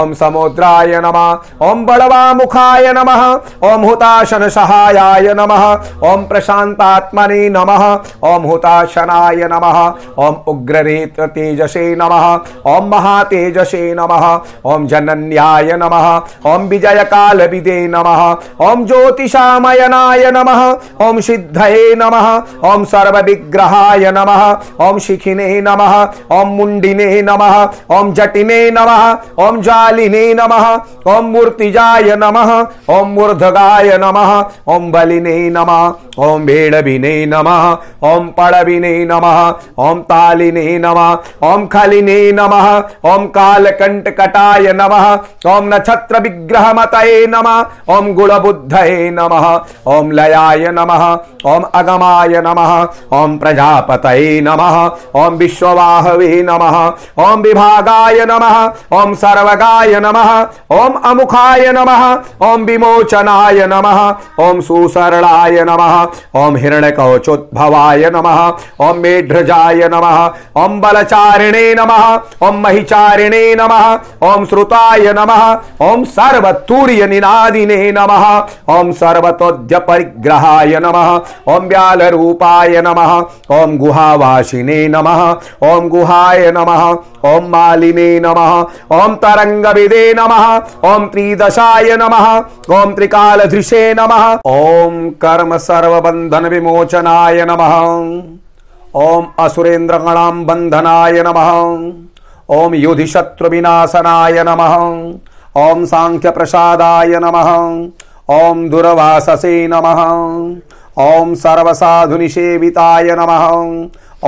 ओम 0.00 0.12
समुद्राय 0.14 1.00
नमः 1.04 1.66
ओम 1.68 1.84
बड़वामुखाय 1.86 2.92
नमः 2.92 3.24
ओम 3.70 3.84
हुताशन 3.84 4.48
सहायाय 4.48 5.32
नमः 5.38 5.64
ओम 6.10 6.24
प्रशांतात्मने 6.26 7.48
नमः 7.48 7.84
ओम 8.30 8.42
हुताशनाय 8.50 9.48
नमः 9.52 9.80
ओम 10.26 10.34
उग्ररेत 10.48 11.20
तेजसे 11.34 11.94
नमः 11.96 12.26
ओम 12.70 12.90
महातेजसे 13.06 13.82
नमः 13.94 14.24
ओम 14.70 14.86
जनन्याय 14.86 15.72
नमः 15.82 16.06
ओम 16.52 16.62
विजय 16.68 17.02
काल 17.12 17.42
विदे 17.50 17.78
नमः 17.88 18.22
ओम 18.66 18.84
ज्योतिषामयनाय 18.86 20.30
नमः 20.34 20.62
ओम 21.06 21.20
सिद्धये 21.26 21.94
नमः 21.98 22.28
ओम 22.70 22.84
सर्वविग्रहाय 22.92 24.10
नमः 24.16 24.42
ओम 24.86 24.98
शिखिने 25.06 25.48
नमः 25.60 25.94
ओम 26.38 26.48
मुंडिने 26.56 27.10
नमः 27.22 27.56
ओम 27.96 28.12
जटिने 28.14 28.60
नमः 28.70 29.44
ओम 29.46 29.60
जालिने 29.62 30.22
नमः 30.34 30.66
ओम 31.14 31.30
मूर्तिजाय 31.32 32.16
नमः 32.16 32.52
ओम 32.96 33.08
मूर्धगाय 33.10 33.96
नमः 34.02 34.32
ओम 34.74 34.90
बलिने 34.92 35.38
नमः 35.50 36.24
ओम 36.26 36.46
भेड़बिने 36.46 37.14
नमः 37.26 37.64
ओम 38.10 38.28
पड़बिने 38.38 38.94
नमः 39.04 39.38
ओम 39.86 40.00
तालिने 40.10 40.66
नमः 40.78 41.48
ओम 41.52 41.66
खलिने 41.74 42.20
नमः 42.32 42.68
ओम 43.04 43.26
कालकंटकटाय 43.36 44.72
नम 44.74 44.94
ओम 45.50 45.74
नक्षत्र 45.74 46.20
विग्रह 46.22 46.72
मतये 46.72 47.26
नम 47.26 47.48
ओम 47.96 48.12
गुण 48.14 48.26
गुणबुद्धये 48.26 49.10
नम 49.10 49.32
ओम 49.86 50.10
लयाय 50.10 50.70
नम 50.70 50.90
ओम 51.46 51.62
अगमाय 51.74 52.40
नम 52.46 52.60
ओम 53.16 53.36
प्रजापतये 53.38 54.40
नम 54.40 54.62
ओम 55.20 55.36
विश्ववाहवे 55.36 56.42
नम 56.42 56.64
ओम 57.24 57.42
विभागाय 57.42 58.24
नम 58.30 58.44
ओम 58.96 59.14
सर्वगाय 59.14 60.00
नमः 60.00 60.30
ओम 60.76 60.94
अमुखाय 61.10 61.72
नमः 61.72 62.04
ओम 62.46 62.64
विमोचनाय 62.64 63.66
नम 63.66 63.86
ओम 64.44 64.60
सुसरणाय 64.60 65.64
नम 65.68 65.82
ओम 66.40 66.56
हिरण्यकवचोद्भवाय 66.56 68.10
नम 68.14 68.28
ओम 68.86 68.98
मेढ्रजाय 68.98 69.88
नम 69.92 70.06
ओम 70.62 70.80
बलचारिणे 70.80 71.72
नम 71.74 71.92
ओम 72.46 72.60
महि 72.60 72.82
विचारिणे 72.86 73.54
नमः 73.58 73.84
ओम 74.26 74.44
श्रुताय 74.46 75.12
नमः 75.12 75.42
ओम 75.86 76.04
सर्वतूर्य 76.16 77.06
निनादिने 77.06 77.90
नमः 77.92 78.24
ओम 78.74 78.92
सर्वतोद्य 79.00 79.78
परिग्रहाय 79.88 80.78
नमः 80.82 81.08
ओम 81.54 81.66
व्याल 81.68 82.02
रूपाय 82.14 82.80
नमः 82.86 83.12
ओम 83.56 83.76
गुहावासिने 83.78 84.86
नमः 84.88 85.22
ओम 85.70 85.88
गुहाय 85.88 86.50
नमः 86.56 86.84
ओम 87.32 87.50
मालिने 87.52 88.08
नमः 88.20 88.54
ओम 88.96 89.14
तरंग 89.24 89.66
विदे 89.76 90.04
नमः 90.18 90.46
ओम 90.92 91.06
त्रिदशाय 91.12 91.96
नमः 92.02 92.28
ओम 92.80 92.94
त्रिकालधृषे 92.94 93.84
नमः 93.98 94.26
ओम 94.54 95.08
कर्म 95.24 95.56
सर्वबंधन 95.68 96.46
विमोचनाय 96.54 97.44
नमः 97.50 97.78
ओम 98.96 99.24
असुरेन्द्र 99.44 99.96
गणाम 99.98 100.44
बंधनाय 100.46 101.22
नमः 101.22 101.50
ओम 102.50 102.74
युधिशत्रुविनाशनाय 102.74 104.32
शत्रु 104.32 104.42
विनाशनाय 104.42 104.44
नमः। 104.48 105.70
ओम 105.70 105.84
सांख्य 105.84 106.30
प्रसादाय 106.30 107.08
नमः। 107.08 107.50
ओम 108.34 108.68
दुर्वाससे 108.68 109.68
नमः। 109.68 110.02
ओम 111.04 111.34
सर्वसाधुनिषेविताय 111.34 113.16
नमः। 113.18 113.46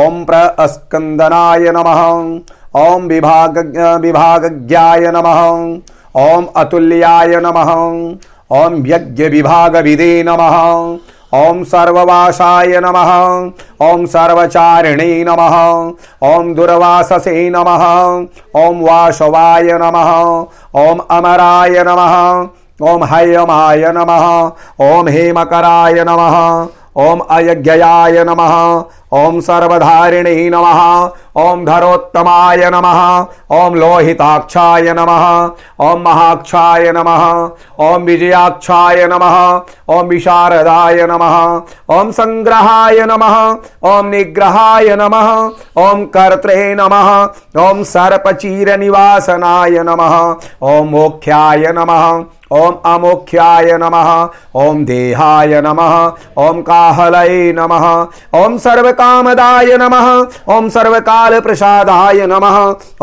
ओम 0.04 0.24
प्रस्कंदनाय 0.24 1.72
नमः। 1.76 2.02
ओम 2.80 3.02
विभाग 3.02 3.58
विभागज्ञाय 4.02 5.00
नमः। 5.00 5.42
ओम 6.22 6.46
अतुल्याय 6.56 7.40
नमः। 7.44 7.72
ओम 8.58 8.86
यज्ञ 8.86 9.28
विभाग 9.28 9.76
विदे 9.76 10.22
नमः। 10.22 10.96
ओम 11.34 11.64
सर्ववासाय 11.64 12.80
नमः। 12.84 13.10
ओम 13.88 14.06
सर्वचारिणे 14.06 15.24
नमः। 15.24 15.56
ओम 16.28 16.54
दुर्वाससे 16.54 17.50
नमः। 17.50 17.84
ओम 18.64 18.80
वासवाय 18.80 19.62
नमः। 19.62 20.12
ओम 20.82 20.98
अमराय 21.10 21.84
नमः। 21.86 22.46
ओम 22.90 23.04
हयमाय 23.04 23.92
नमः। 23.96 24.26
ओम 24.90 25.08
हेमकराय 25.08 26.04
नमः। 26.08 26.66
ओम 26.96 27.18
अयज्ञयाय 27.18 28.24
नमः। 28.24 28.84
ओम 29.16 29.38
सर्वधारिणे 29.40 30.34
नमः 30.50 30.80
ओम 31.42 31.64
धरोत्तमाय 31.64 32.68
नमः 32.74 33.00
ओम 33.58 33.74
लोहिताक्षाय 33.74 34.92
नमः 34.98 35.24
ओम 35.86 36.02
महाक्षाय 36.02 36.92
नमः 36.96 37.24
ओम 37.86 38.02
विजयाक्षाय 38.04 39.06
नमः 39.12 39.36
ओम 39.96 40.06
विशारदाय 40.08 41.06
नमः 41.10 41.36
ओम 41.98 42.10
संग्रहाय 42.20 43.04
नमः 43.10 43.36
ओम 43.92 44.06
निग्रहाय 44.14 44.96
नमः 45.00 45.30
ओम 45.82 46.04
कर्त्रे 46.16 46.74
नमः 46.80 47.12
ओम 47.68 47.82
सर्पचीर 47.92 48.76
निवासनाय 48.78 49.82
नमः 49.88 50.18
ओम 50.72 50.88
मोख्याय 50.88 51.72
नमः 51.78 52.04
ओम 52.52 52.74
अमोख्याय 52.90 53.76
नमः 53.78 54.10
ओम 54.60 54.84
देहाय 54.84 55.60
नमः 55.64 55.96
ओम 56.44 56.60
काहलये 56.68 57.52
नमः 57.56 57.86
ओम 58.38 58.56
सर्वकामदाय 58.98 59.76
नमः। 59.76 60.06
ओम 60.54 60.68
सर्वकाल 60.68 61.38
प्रसादाय 61.40 62.26
नमः। 62.26 62.56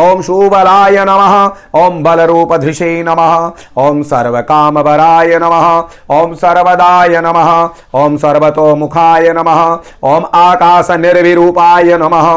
ओम 0.03 0.21
शूबलाय 0.21 1.05
नमः। 1.05 1.35
ओम 1.81 2.03
बलरूपधृषे 2.03 3.03
नमः। 3.07 3.33
ओम 3.77 4.01
सर्वकामवराय 4.03 5.39
नमः। 5.39 5.67
ओम 6.11 6.33
सर्वदाय 6.33 7.21
नमः। 7.21 7.51
ओम 7.95 8.17
सर्वतोमुखाय 8.17 9.31
नमः। 9.33 9.61
ओम 10.03 10.25
आकाश 10.35 10.91
निर्विरूपाय 10.91 11.97
नमः। 11.97 12.29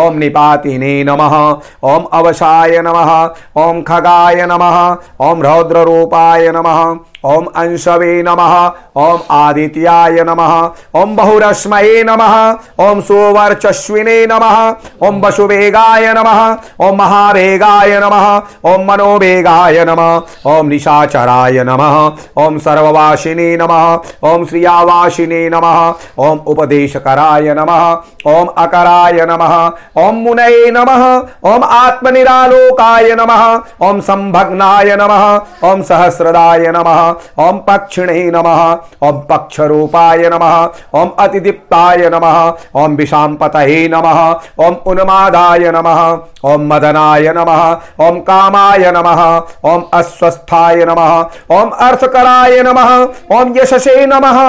ओम 0.00 0.18
निपातिने 0.18 0.92
नमः 1.04 1.34
ओम 1.90 2.04
अवशाय 2.18 2.78
नमः 2.86 3.12
ओम 3.62 3.82
खगाय 3.88 4.46
नमः 4.50 4.78
ओम 5.28 5.42
रौद्र 5.42 5.84
रूपाय 5.86 6.50
नमः 6.56 6.80
ओम 7.26 7.44
अंशवे 7.56 8.22
नमः 8.22 8.54
ओम 9.02 9.20
आदित्याय 9.34 10.22
नमः 10.28 10.54
ओम 11.00 11.14
बहुरश्मये 11.16 12.02
नमः 12.04 12.34
ओम 12.84 13.00
सुवर्चस्विने 13.00 14.16
नमः 14.30 15.06
ओम 15.06 15.20
वसुवेगाय 15.20 16.12
नमः 16.16 16.40
ओम 16.86 16.96
महावेगाय 16.98 17.98
नमः 18.00 18.26
ओम 18.72 18.84
मनोवेगाय 18.90 19.84
नमः 19.84 20.50
ओम 20.52 20.68
निशाचराय 20.68 21.64
नमः 21.64 21.96
ओम 22.44 22.58
सर्ववासिने 22.58 23.56
नमः 23.56 24.28
ओम 24.30 24.44
श्रियावासिने 24.46 25.48
नमः 25.48 25.80
ओम 26.26 26.38
उपदेशकराय 26.52 27.54
नमः 27.54 27.90
ओम 28.34 28.46
अकराय 28.64 29.26
नमः 29.30 29.56
ओम 30.02 30.16
मुनये 30.24 30.70
नमः 30.70 31.04
ओम 31.50 31.64
आत्मनिरालोकाय 31.64 33.14
नमः 33.20 33.44
ओम 33.88 34.00
संभग्नाय 34.08 34.96
नमः 35.00 35.24
ओम 35.70 35.82
सहस्रदाय 35.90 36.66
नमः 36.76 37.00
ओम 37.44 37.58
पक्षिणे 37.68 38.24
नमः 38.34 38.62
ओम 39.08 39.20
पक्षरूपाय 39.30 40.28
नमः 40.32 40.56
ओम 41.00 41.10
अतिदीप्ताय 41.24 42.08
नमः 42.14 42.38
ओम 42.82 42.96
विषाम्पतये 42.96 43.86
नमः 43.94 44.20
ओम 44.66 44.76
उन्मादाय 44.92 45.70
नमः 45.76 46.02
ओम 46.52 46.66
मदनाय 46.72 47.32
नमः 47.36 47.62
ओम 48.06 48.18
कामाय 48.28 48.90
नमः 48.96 49.22
ओम 49.72 49.82
अस्वस्थाय 49.98 50.84
नमः 50.84 51.14
ओम 51.58 51.70
अर्थकराय 51.86 52.62
नमः 52.62 52.92
ओम 53.36 53.54
यशसे 53.56 53.94
नमः 54.06 54.40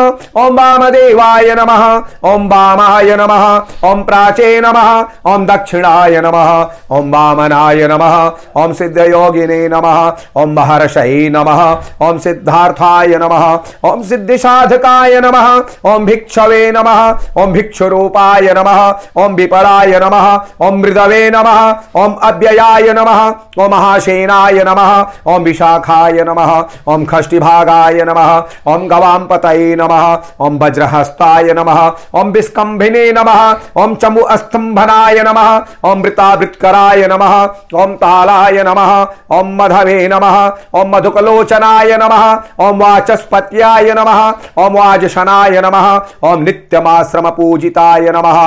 ओम 0.42 0.56
वामदेवाय 0.60 1.54
नमः 1.60 1.86
ओम 2.32 2.48
वामाय 2.50 3.16
नमः 3.20 3.46
ओम 3.90 4.04
प्राचे 4.04 4.60
नमः 4.62 4.90
ओम 5.28 5.46
दक्षिणाय 5.46 6.20
नमः 6.22 6.50
ओम 6.96 7.10
वामनाय 7.14 7.88
नमः 7.88 8.16
ओम 8.62 8.74
सिद्धयोगिने 8.80 9.68
नमः 9.70 10.42
ओम 10.42 10.54
महर्षये 10.60 11.30
नमः 11.36 11.62
ओम 12.08 12.18
सिद्धार्थाय 12.26 13.16
नमः 13.22 13.46
ओम 13.90 14.04
सिद्धिसाधकाय 14.10 15.20
नमः 15.26 15.48
ओम 15.92 16.06
भिक्षवे 16.06 16.72
नमः 16.72 17.42
ओम 17.42 17.54
भिक्षुरूपाय 17.54 18.54
नमः 18.58 18.82
ओम 19.24 19.36
विपराय 19.36 20.00
नमः 20.04 20.28
ओम 20.68 20.80
मृदवे 20.82 21.30
नमः 21.36 21.62
ओम 22.04 22.14
अव्ययाय 22.30 22.94
नमः 23.00 23.24
ओम 23.64 23.72
महासेनाय 23.72 24.64
नमः 24.68 24.94
ओम 25.34 25.44
विशाखाय 25.44 26.24
नमः 26.28 26.54
ओम 26.94 27.06
खष्टिभागाय 27.06 28.04
नमः 28.10 28.72
ओम 28.74 28.88
गवाम्पतये 28.88 29.76
नमः 29.76 30.06
ओम 30.46 30.58
वज्रहस्ताय 30.64 31.54
नमः 31.54 31.82
ओम 32.20 32.32
विस्कम्भिने 32.32 33.12
नमः 33.18 33.42
ओम 33.84 33.96
चमु 34.04 34.22
अस्तंभनाय 34.36 35.15
नमः 35.24 35.90
ओम 35.90 36.02
वृतावृत्कराय 36.02 37.08
नमः 37.12 37.36
ओम 37.82 37.96
तालाय 38.04 38.64
नमः 38.68 38.92
ओम 39.38 39.56
मधवे 39.62 40.08
नमः 40.14 40.38
ओम 40.80 40.96
मधुकलोचनाय 40.96 41.98
नमः 42.02 42.26
ओम 42.66 42.80
वाचस्पत्याय 42.84 43.94
नमः 43.98 44.22
ओम 44.66 44.74
वाजशनाय 44.78 45.62
नमः 45.66 45.90
ओम 46.30 46.44
नित्यमाश्रम 46.44 47.30
पूजिताय 47.38 48.10
नमः 48.16 48.40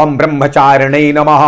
ओम 0.00 0.16
ब्रह्मचारिणे 0.16 1.00
नमः 1.12 1.42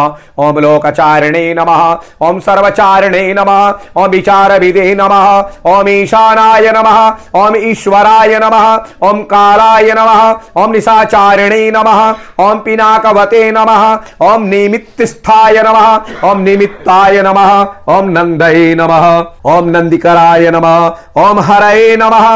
ओम 0.45 0.59
लोकचारिणे 0.61 1.43
नमः 1.59 1.83
ओम 2.27 2.39
सर्वचारिणे 2.47 3.23
नमः 3.35 4.01
ओम 4.03 4.11
विचारविदे 4.11 4.95
नमः 4.95 5.71
ओम 5.75 5.89
ईशानाय 5.89 6.71
नमः 6.77 6.99
ओम 7.43 7.57
ईश्वराय 7.71 8.39
नमः 8.43 8.67
ओम 9.09 9.23
कालाय 9.33 9.93
नमः 9.99 10.61
ओम 10.63 10.73
निशाचारिणे 10.73 11.71
नमः 11.77 12.01
ओम 12.45 12.59
पिनाकवते 12.65 13.51
नमः 13.57 13.85
ओम 14.31 14.43
निमित्तस्थाय 14.65 15.63
नमः 15.67 16.29
ओम 16.31 16.41
निमित्ताय 16.49 17.23
नमः 17.27 17.51
ओम 17.95 18.09
नंदये 18.19 18.75
नमः 18.81 19.07
ओम 19.53 19.69
नंदिकराय 19.77 20.51
नमः 20.51 21.23
ओम 21.23 21.41
हरये 21.49 21.97
नमः 22.03 22.27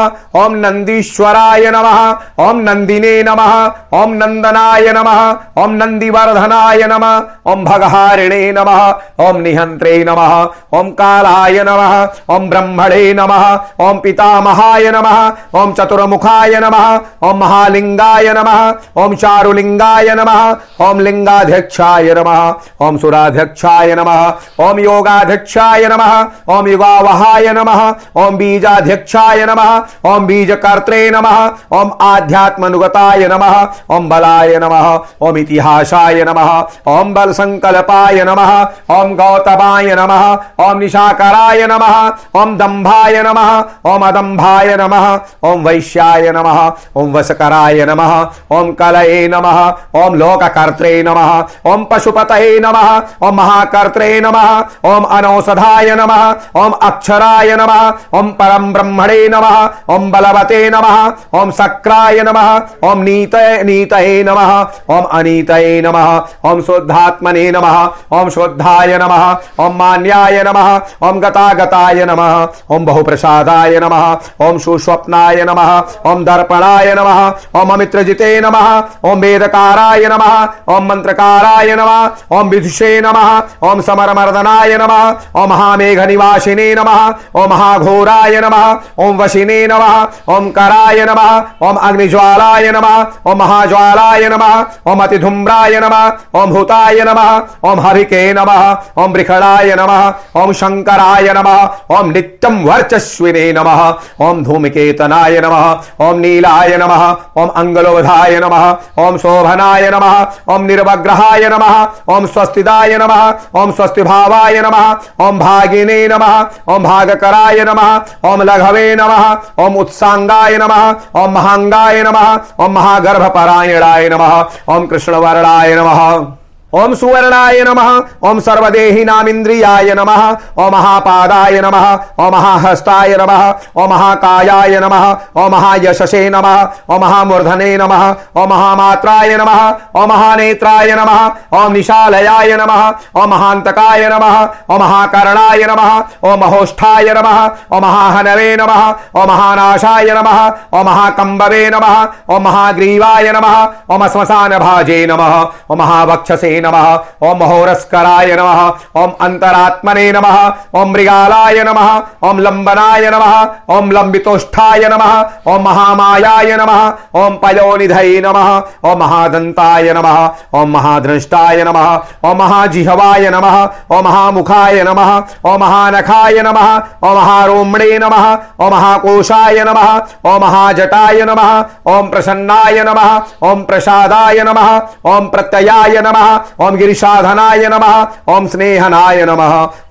ओम 0.41 0.55
नंदीश्वराय 0.65 1.69
नमः 1.75 1.99
ओम 2.47 2.59
नंदिने 2.69 3.13
नमः 3.27 3.53
ओम 3.99 4.13
नंदनाय 4.21 4.91
नमः 4.97 5.21
ओम 5.63 5.71
नंदिवर्धनाय 5.81 6.83
नमः 6.91 7.51
ओम 7.51 7.63
भगहारिणे 7.65 8.41
नमः 8.57 8.81
ओम 9.27 9.41
निहंत्रे 9.41 9.97
नमः 10.09 10.33
ओम 10.79 10.91
कालाय 11.01 11.63
नमः 11.69 11.95
ओम 12.35 12.49
ब्रह्मणे 12.49 13.13
नमः 13.19 13.45
ओम 13.87 13.99
पितामहाय 14.03 14.91
नमः 14.95 15.59
ओम 15.61 15.73
चतुर्मुखाय 15.79 16.59
नमः 16.65 16.87
ओम 17.29 17.37
महालिंगाय 17.39 18.33
नमः 18.37 19.01
ओम 19.03 19.15
चारुलिंगाय 19.23 20.15
नमः 20.19 20.85
ओम 20.89 20.99
लिंगाध्यक्षाय 21.07 22.13
नमः 22.19 22.85
ओम 22.87 22.97
सुराध्यक्षाय 22.97 23.95
नमः 23.95 24.65
ओम 24.67 24.79
योगाध्यक्षाय 24.79 25.87
नमः 25.87 26.53
ओम 26.55 26.67
युगावहाय 26.67 27.51
नमः 27.53 27.81
ओम 28.23 28.37
बीजाध्यक्षाय 28.37 29.45
नमः 29.45 30.09
ओम 30.09 30.25
बीजकर्त्रे 30.27 31.09
नमः 31.11 31.37
ओम 31.79 31.91
आध्यात्मनुगताय 32.09 33.27
नमः 33.31 33.55
ओम 33.95 34.09
बलाय 34.09 34.57
नमः 34.63 34.87
ओम 35.27 35.37
इतिहासाय 35.37 36.23
नमः 36.27 36.51
ओम 36.93 37.13
बल 37.13 37.31
संकल्पाय 37.33 38.23
नमः 38.27 38.51
ओम 38.97 39.15
गौतमाय 39.15 39.95
नमः 39.95 40.25
ओम 40.65 40.77
निशाकराय 40.79 41.65
नमः 41.67 41.95
ओम 42.41 42.57
दंभाय 42.57 43.21
नमः 43.23 43.89
ओम 43.91 44.07
अदंभाय 44.07 44.75
नमः 44.79 45.07
ओम 45.49 45.63
वैश्याय 45.67 46.31
नमः 46.35 46.59
ओम 47.01 47.11
वसकराय 47.13 47.85
नमः 47.85 48.13
ओम 48.57 48.71
कलये 48.81 49.27
नमः 49.33 49.59
ओम 50.03 50.15
लोककर्त्रे 50.19 50.91
नमः 51.03 51.71
ओम 51.71 51.83
पशुपतये 51.99 52.59
नमः 52.59 53.27
ओम 53.27 53.35
महाकर्त्रे 53.35 54.09
नमः 54.21 54.89
ओम 54.89 55.03
अनौषधाय 55.17 55.95
नमः 55.95 56.23
ओम 56.61 56.71
अक्षराय 56.89 57.55
नमः 57.59 58.17
ओम 58.19 58.31
परम 58.39 58.71
ब्रह्मणे 58.73 59.27
नमः 59.33 59.93
ओम 59.95 60.09
बलवते 60.11 60.69
नमः 60.69 61.39
ओम 61.39 61.51
शक्राय 61.59 62.21
नमः 62.27 62.89
ओम 62.89 63.01
नीतये 63.03 63.63
नीतये 63.63 64.23
नमः 64.23 64.51
ओम 64.95 65.03
अनीतये 65.19 65.81
नमः 65.81 66.49
ओम 66.49 66.61
शुद्धात्मने 66.69 67.49
नमः 67.51 67.77
ओम 68.19 68.29
शुद्धाय 68.37 68.97
नमः 69.01 69.25
ओम 69.65 69.75
मान्याय 69.79 70.43
नमः 70.47 70.69
ओम 71.09 71.19
गतागताय 71.19 72.05
नमः 72.05 72.75
ओम 72.75 72.85
बहुप्रसादाय 72.85 73.79
नमः 73.83 74.05
ओम 74.47 74.57
सुस्वप्नाय 74.67 75.43
नमः 75.49 75.71
ओम 76.11 76.23
दर्पणाय 76.25 76.93
नमः 76.99 77.59
ओम 77.61 77.73
अमित्रजिते 77.73 78.31
नमः 78.41 78.69
ओम 79.09 79.19
वेदकाराय 79.21 80.07
नमः 80.13 80.73
ओम 80.75 80.87
मंत्रकाराय 80.89 81.75
नमः 81.75 81.88
ओम 82.37 82.49
विदुषे 82.49 82.89
नमः 83.05 83.67
ओम 83.69 83.81
समरमर्दनाय 83.89 84.77
नमः 84.81 85.41
ओम 85.41 85.49
महामेघ 85.49 85.99
निवासिने 85.99 86.73
नमः 86.75 87.39
ओम 87.41 87.49
महाघोराय 87.49 88.39
नमः 88.41 89.03
ओम 89.05 89.17
वशिने 89.21 89.59
नमः 89.67 90.33
ओम 90.35 90.49
कराय 90.57 91.05
नमः 91.09 91.67
ओम 91.67 91.75
अग्निज्वालाय 91.89 92.71
नमः 92.71 93.29
ओम 93.31 93.37
महाज्वालाय 93.39 94.29
नमः 94.29 94.91
ओम 94.91 95.03
अतिधुम्राय 95.03 95.79
नमः 95.79 96.39
ओम 96.41 96.51
भूताय 96.53 97.03
नमः 97.07 97.69
ओम 97.69 97.79
हरिके 97.87 98.21
नमः 98.33 99.01
ओम 99.03 99.13
बृखणाय 99.13 99.75
नमः 99.79 100.41
ओम 100.41 100.51
शंकराय 100.61 101.33
नमः 101.37 101.97
ओम 101.97 102.11
नित्यम 102.11 102.63
वर्चस्विने 102.69 103.51
नमः 103.53 103.81
ओम 104.27 104.43
धूमकेतनाय 104.43 105.39
नमः 105.45 106.05
ओम 106.07 106.19
नीलाय 106.19 106.77
नमः 106.77 107.05
ओम 107.41 107.49
अंगलोधाय 107.61 108.39
नमः 108.43 108.65
ओम 109.05 109.17
शोभनाय 109.17 109.89
नमः 109.93 110.53
ओम 110.53 110.65
निर्वग्रहाय 110.65 111.49
नमः 111.49 111.78
ओम 112.09 112.25
स्वस्तिदाय 112.25 112.97
नम। 112.97 113.13
ओम 113.55 113.71
स्वस्ति 113.71 114.03
भावाय 114.03 114.61
नम। 114.61 114.77
ओम 115.25 115.39
भागिने 115.39 116.07
नम। 116.07 116.23
ओम 116.67 116.83
भागकराय 116.83 117.65
नम। 117.67 117.79
ओम 118.25 118.41
लघवे 118.41 118.95
नम। 118.95 119.37
ओम 119.59 119.75
उत्सांगाय 119.75 120.57
नम। 120.57 120.73
ओम 121.15 121.31
महांगाय 121.31 122.03
नम। 122.03 122.39
ओम 122.59 122.71
महागर्भपरायणाय 122.71 124.09
नम। 124.09 124.45
ओम 124.69 124.85
कृष्णवर्णाय 124.87 125.75
नमः। 125.75 126.38
ओम 126.73 126.93
सुवर्णाय 126.93 127.61
नमः 127.67 128.27
ओम 128.29 128.39
सर्वदेहि 128.47 129.03
नामिंद्रियाय 129.05 129.93
नमः 129.97 130.23
ओम 130.63 130.71
महापादाय 130.71 131.59
नमः 131.61 131.85
ओम 132.23 132.31
महाहस्ताय 132.33 133.15
नमः 133.19 133.41
ओम 133.81 133.89
महाकायाय 133.89 134.79
नमः 134.79 135.05
ओम 135.41 135.51
महायशसे 135.51 136.29
नमः 136.29 136.93
ओम 136.93 137.01
महामूर्धने 137.01 137.69
नमः 137.77 138.03
ओम 138.41 138.49
महामात्राय 138.49 139.37
नमः 139.37 139.61
ओम 140.01 140.09
महानेत्राय 140.09 140.93
नमः 140.95 141.57
ओम 141.59 141.73
निशालयाय 141.73 142.55
नमः 142.57 142.83
ओम 143.21 143.29
महांतकाय 143.29 144.07
नमः 144.09 144.37
ओम 144.73 144.79
महाकर्णाय 144.81 145.65
नमः 145.71 146.29
ओम 146.29 146.39
महोष्ठाय 146.43 147.13
नमः 147.17 147.41
ओम 147.77 147.81
महाहनवे 147.85 148.55
नमः 148.61 148.85
ओम 149.21 149.27
महानाशाय 149.31 150.13
नमः 150.19 150.45
ओम 150.79 150.85
महाकंबवे 150.85 151.69
नमः 151.69 151.97
ओम 152.35 152.43
महाग्रीवाय 152.43 153.31
नमः 153.31 153.59
ओम 153.95 154.07
श्मशान 154.07 154.57
भाजे 154.59 155.05
नमः 155.09 155.37
ओम 155.71 155.77
महावक्षसे 155.79 156.58
नमः 156.61 156.87
ओम 157.29 157.37
महोरस्कराय 157.39 158.35
नमः 158.35 158.61
ओम 159.01 159.11
अंतरात्मने 159.27 160.11
नमः 160.11 160.37
ओम 160.79 160.91
मृगालाय 160.91 161.63
नमः 161.63 161.89
ओम 162.29 162.39
लंबनाय 162.39 163.09
नमः 163.11 163.75
ओम 163.75 163.91
लंबितोष्ठाय 163.91 164.87
नमः 164.89 165.51
ओम 165.53 165.63
महामायाय 165.63 166.55
नमः 166.57 167.19
ओम 167.19 167.35
पयोनिधये 167.43 168.21
नमः 168.25 168.49
ओम 168.89 168.99
महादंताय 168.99 169.93
नमः 169.93 170.59
ओम 170.59 170.71
महादृष्टाय 170.73 171.63
नमः 171.63 172.29
ओम 172.29 172.37
महाजिहवाय 172.37 173.29
नमः 173.29 173.57
ओम 173.97 174.03
महामुखाय 174.07 174.83
नमः 174.83 175.11
ओम 175.49 175.59
महानखाय 175.61 176.41
नमः 176.47 176.75
ओम 177.07 177.15
महारोमणे 177.17 177.97
नमः 177.99 178.25
ओम 178.65 178.71
महाकोशाय 178.73 179.63
नमः 179.67 179.89
ओम 180.29 180.41
महाजटाय 180.41 181.25
नमः 181.29 181.51
ओम 181.93 182.09
प्रसन्नाय 182.09 182.83
नमः 182.83 183.47
ओम 183.49 183.63
प्रसादाय 183.63 184.43
नमः 184.47 184.69
ओम 185.13 185.27
प्रत्ययाय 185.29 186.01
नमः 186.01 186.27
ओम 186.61 186.75
गिरिशाधनाय 186.77 187.67
नमः 187.67 188.33
ओम 188.33 188.47
स्नेहनाय 188.47 189.25
नम 189.25 189.41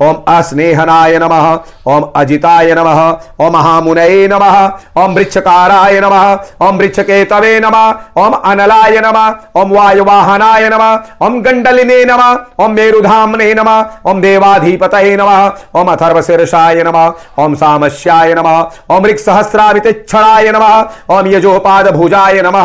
ओम 0.06 0.14
अस्नेहनाय 0.34 1.18
नम 1.18 1.34
ओम 1.92 2.02
अजिताय 2.16 2.74
नम 2.78 2.88
ओम 3.44 3.52
महामुनये 3.52 4.26
नम 4.32 4.44
ओम 5.02 5.14
वृक्षकाराय 5.14 6.00
नमः 6.00 6.66
ओम 6.66 6.78
वृक्षकेतवे 6.78 7.58
नमः 7.60 8.22
ओम 8.22 8.32
अनलाय 8.50 9.00
नम 9.04 9.18
ओम 9.60 9.72
वायुवाहनाय 9.72 10.68
नम 10.68 10.84
ओम 11.26 11.40
गंडलिने 11.42 12.04
नमः 12.04 12.64
ओम 12.64 12.72
मेरुधाम्ने 12.72 13.52
नमः 13.54 14.10
ओम 14.10 14.20
देवाधिपतये 14.20 15.16
नम 15.16 15.30
ओम 15.80 15.92
अथर्वशीर्षाय 15.92 16.82
नमः 16.86 17.42
ओम 17.44 17.54
सामस्याय 17.62 18.34
नम 18.34 18.48
ओम 18.96 19.06
ऋक्सहस्रावितिक्षणाय 19.06 20.52
नम 20.54 20.66
ओम 21.14 21.26
यजोपाद 21.34 21.88
नम 22.46 22.56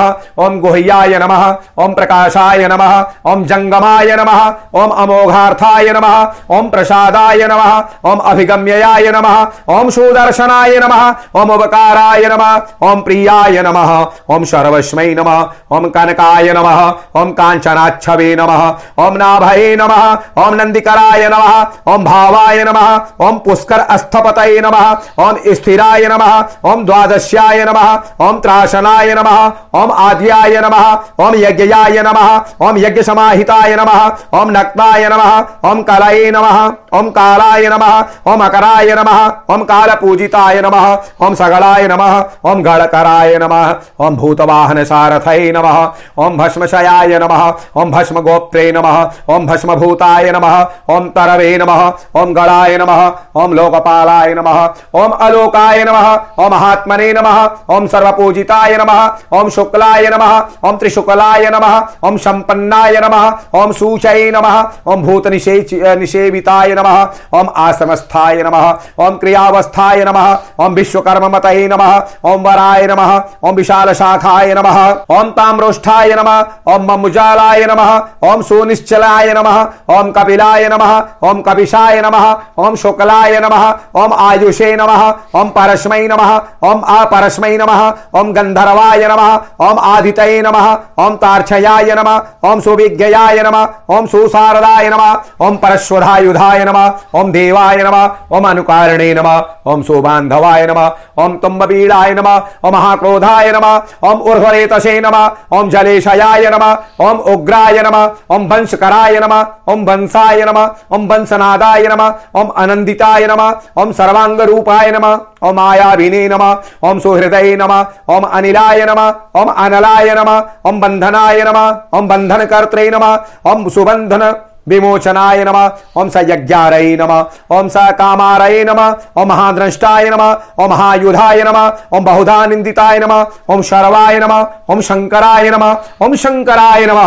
ओम 0.43 0.59
गुह्याय 0.61 1.17
नमः 1.19 1.45
ओम 1.83 1.93
प्रकाशाय 1.93 2.67
नमः 2.67 2.93
ओम 3.31 3.45
जंगमाय 3.83 4.15
नमः 4.15 4.81
ओम 4.81 4.91
अमोघार्थाय 5.03 5.91
नमः 5.93 6.55
ओम 6.57 6.69
प्रसादाय 6.69 7.47
नमः 7.47 8.09
ओम 8.11 8.19
अभिगम्ययाय 8.31 9.11
नमः 9.11 9.37
ओम 9.75 9.89
सुदर्शनाय 9.89 10.77
नमः 10.83 11.39
ओम 11.41 11.51
उपकाराय 11.51 12.25
नमः 12.31 12.87
ओम 12.89 13.01
प्रियाय 13.01 13.61
नमः 13.63 13.91
ओम 14.35 14.43
सर्वस्मै 14.51 15.07
नमः 15.19 15.75
ओम 15.75 15.87
कनकाय 15.95 16.53
नमः 16.53 16.81
ओम 17.21 17.31
कांचनाच्छवे 17.39 18.35
नमः 18.39 18.63
ओम 19.05 19.17
नाभये 19.17 19.75
नमः 19.81 20.43
ओम 20.45 20.55
नंदिकराय 20.55 21.27
नमः 21.29 21.93
ओम 21.93 22.03
भावाय 22.05 22.63
नमः 22.63 23.25
ओम 23.27 23.37
पुष्कर 23.45 23.79
अस्थपतये 23.95 24.61
नमः 24.61 24.91
ओम 25.25 25.53
स्थिराय 25.53 26.07
नमः 26.11 26.71
ओम 26.71 26.85
द्वादश्याय 26.85 27.63
नमः 27.65 27.91
ओम 28.27 28.39
त्रासनाय 28.41 29.13
नमः 29.15 29.41
ओम 29.81 29.91
आद्याय 30.07 30.59
नमः 30.61 30.91
ओम 31.25 31.35
यज्ञयाय 31.35 32.01
नमः 32.03 32.67
ओम 32.67 32.77
यज्ञ 32.77 33.01
समाहिताय 33.03 33.72
नमः 33.75 34.39
ओम 34.39 34.49
नक्ताय 34.57 35.07
नमः 35.09 35.69
ओम 35.69 35.81
कलये 35.89 36.31
नमः 36.31 36.57
ओम 36.99 37.09
कालाय 37.11 37.67
नमः 37.69 38.31
ओम 38.31 38.43
अकराय 38.45 38.93
नमः 38.95 39.19
ओम 39.53 39.63
काल 39.71 39.93
पूजिताय 40.01 40.61
नमः 40.61 40.87
ओम 41.25 41.33
सगलाय 41.35 41.87
नमः 41.87 42.49
ओम 42.51 42.63
गणकराय 42.63 43.37
नमः 43.41 44.05
ओम 44.05 44.15
भूतवाहन 44.17 44.83
सारथये 44.83 45.51
नमः 45.51 45.79
ओम 46.23 46.37
भस्मशयाय 46.37 47.19
नमः 47.19 47.43
ओम 47.81 47.91
भस्म 47.91 48.21
गोप्त्रे 48.27 48.71
नमः 48.71 48.97
ओम 49.35 49.47
भस्म 49.47 49.75
भूताय 49.75 50.31
नमः 50.31 50.59
ओम 50.95 51.09
तरवे 51.17 51.57
नमः 51.57 51.81
ओम 52.21 52.33
गणाय 52.33 52.77
नमः 52.77 53.01
ओम 53.43 53.53
लोकपालाय 53.53 54.33
नमः 54.33 54.63
ओम 55.01 55.11
अलोकाय 55.27 55.83
नमः 55.83 56.09
ओम 56.43 56.51
महात्मने 56.53 57.11
नमः 57.13 57.73
ओम 57.75 57.87
सर्वपूजिताय 57.87 58.77
नमः 58.77 59.37
ओम 59.39 59.49
शुक्लाय 59.49 60.07
नमः 60.13 60.67
ओम 60.69 60.77
त्रिशुक्लाय 60.77 61.49
नमः 61.49 62.07
ओम 62.07 62.17
संपन्नाय 62.25 62.99
नमः 63.03 63.29
ओम 63.63 63.71
सूचये 63.71 64.29
नमः 64.31 64.91
ओम 64.91 65.03
भूत 65.03 65.27
निषेविताय 65.27 66.73
नमः 66.75 67.39
ओम 67.39 67.49
आसमस्थाय 67.57 68.43
नमः 68.43 68.69
ओम 69.05 69.17
क्रियावस्थाय 69.17 70.03
नमः 70.05 70.63
ओम 70.65 70.73
विश्वकर्ममतये 70.75 71.67
नमः 71.67 71.93
ओम 72.31 72.41
वराय 72.43 72.87
नम 72.87 73.01
ओम 73.47 73.55
विशाल 73.55 73.93
शाखाय 73.93 74.53
नमः 74.53 74.79
ओम 75.17 75.29
ताम्रोष्ठाय 75.37 76.13
नमः 76.15 76.73
ओम 76.73 76.91
ममुजालाय 76.91 77.65
नमः 77.65 77.91
ओम 78.31 78.41
सुनिश्चलाय 78.41 79.33
नमः 79.33 79.61
ओम 79.97 80.11
कपिलाय 80.11 80.67
नम 80.71 80.83
ओम 81.29 81.41
कपिशाय 81.41 82.01
नम 82.01 82.15
ओम 82.63 82.75
शुक्लाय 82.75 83.39
नम 83.39 83.53
ओम 84.01 84.13
आयुषे 84.19 84.75
नम 84.75 84.91
ओम 85.39 85.49
परस्मै 85.57 86.01
नम 86.07 86.21
ओम 86.69 86.81
अपरस्मै 86.95 87.55
नम 87.57 87.71
ओम 88.19 88.33
गंधर्वाय 88.33 89.07
नम 89.11 89.23
ओम 89.67 89.79
आदितये 89.93 90.41
नम 90.41 90.57
ओम 91.05 91.15
तार्क्षयाय 91.23 91.95
नम 91.97 92.09
ओम 92.49 92.59
सुविज्ञयाय 92.61 93.41
नमः 93.43 93.52
ओम 93.95 94.05
सुशारदाय 94.05 94.89
नमः 94.89 95.45
ओम 95.45 95.57
परश्वधायुधाय 95.63 96.63
नम 96.65 96.77
ओं 97.19 97.31
देवाय 97.31 97.83
नम 97.83 97.95
ओम 98.35 98.47
अनुकारणे 98.49 99.13
नम 99.13 99.27
ओं 99.71 99.81
सुबांधवाय 99.83 100.65
नमः 100.67 101.23
ओम 101.23 101.37
तुम्बीड़ाय 101.43 102.13
नमः 102.13 102.67
ओम 102.67 102.73
महाक्रोधाय 102.73 103.51
नमः 103.51 104.09
ओम 104.09 104.21
ऊर्ध्वरेतसे 104.31 104.99
नमः 105.01 105.57
ओम 105.57 105.69
जलेशयाय 105.69 106.49
नमः 106.55 107.05
ओम 107.07 107.19
उग्राय 107.33 107.81
नमः 107.87 108.35
ओम 108.35 108.47
वंशकराय 108.53 109.19
नमः 109.19 109.71
ओम 109.73 109.85
वंशाय 109.89 110.45
नमः 110.45 110.95
ओम 110.95 111.07
वंशनादाय 111.07 111.87
नमः 111.87 112.39
ओम 112.41 112.49
अनंदिताय 112.63 113.27
नमः 113.27 113.81
ओम 113.81 113.91
सर्वांग 113.99 114.41
रूपाय 114.49 114.91
नमः 114.91 115.47
ओम 115.47 115.55
मायाभिने 115.55 116.27
नमः 116.29 116.89
ओम 116.89 116.99
सुहृदये 116.99 117.55
नमः 117.55 118.13
ओम 118.15 118.23
अनिलाय 118.37 118.85
नमः 118.89 119.39
ओम 119.41 119.49
अनलाय 119.65 120.13
नम 120.17 120.29
ओं 120.69 120.79
बंधनाय 120.79 121.41
नम 121.47 121.57
ओं 121.97 122.07
बंधन 122.07 122.45
कर्त्रे 122.51 122.89
नमः 122.89 123.42
ओम 123.45 123.67
सुबंधन 123.69 124.23
विमोचनाय 124.67 125.43
नम 125.43 125.57
ओम 125.99 126.09
स 126.09 126.23
यज्ञारय 126.29 126.95
नम 126.99 127.11
ओम 127.55 127.67
स 127.67 127.85
कामारय 127.99 128.63
नम 128.63 128.79
ओम 129.21 129.27
महाद्रष्टाय 129.29 130.09
नम 130.09 130.21
ओम 130.63 130.69
महायुधाय 130.69 131.43
नम 131.43 131.57
ओम 131.97 132.03
बहुधा 132.05 132.45
निंदिताय 132.45 132.99
नम 132.99 133.11
ओम 133.53 133.61
शर्वाय 133.61 134.19
नम 134.19 134.33
ओम 134.71 134.81
शंकराय 134.81 135.49
नम 135.49 135.63
ओम 136.05 136.15
शंकराय 136.23 136.85
नम 136.85 136.99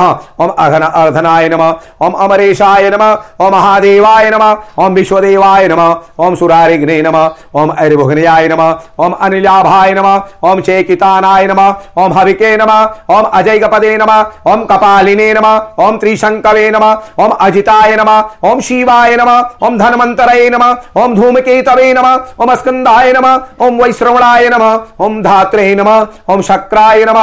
ओम 0.43 0.51
अघन 0.59 0.83
अर्धनाय 0.83 1.49
नम 1.49 1.63
ओम 2.07 2.13
अमरेशाय 2.25 2.91
नम 2.91 3.03
ओम 3.45 3.53
महादेवाय 3.53 4.31
नम 4.31 4.45
ओम 4.85 4.95
विश्वदेवाय 4.95 5.69
नम 5.69 5.83
ओम 6.25 6.35
सुरारिघ्ने 6.35 7.01
नम 7.03 7.17
ओम 7.61 7.71
अरिभुघ्नयाय 7.77 8.49
नम 8.49 8.63
ओम 9.05 9.13
अनिलाभाय 9.21 9.95
नम 9.95 10.09
ओम 10.49 10.61
चेकितानाय 10.61 11.47
नम 11.47 11.61
ओम 12.03 12.13
हविके 12.19 12.57
नम 12.57 12.71
ओम 13.17 13.25
अजयगपदे 13.33 13.97
नम 13.97 14.13
ओम 14.53 14.65
कपालिने 14.71 15.33
नम 15.35 15.47
ओम 15.87 15.99
त्रिशंकवे 15.99 16.71
नम 16.71 16.85
ओम 17.19 17.31
अजिताय 17.47 17.97
नम 17.97 18.11
ओम 18.51 18.61
शिवाय 18.69 19.17
नम 19.17 19.31
ओम 19.67 19.79
धनवंतरय 19.79 20.49
नम 20.51 20.63
ओम 21.03 21.15
धूमकेतवे 21.15 21.93
नम 21.93 22.07
ओम 22.43 22.55
स्कंदाय 22.55 23.13
नम 23.13 23.27
ओम 23.67 23.83
वैश्रवणाय 23.83 24.49
नम 24.53 24.65
ओम 25.05 25.23
धात्रे 25.23 25.75
नम 25.75 25.89
ओम 26.33 26.41
शक्राय 26.51 27.05
नम 27.09 27.19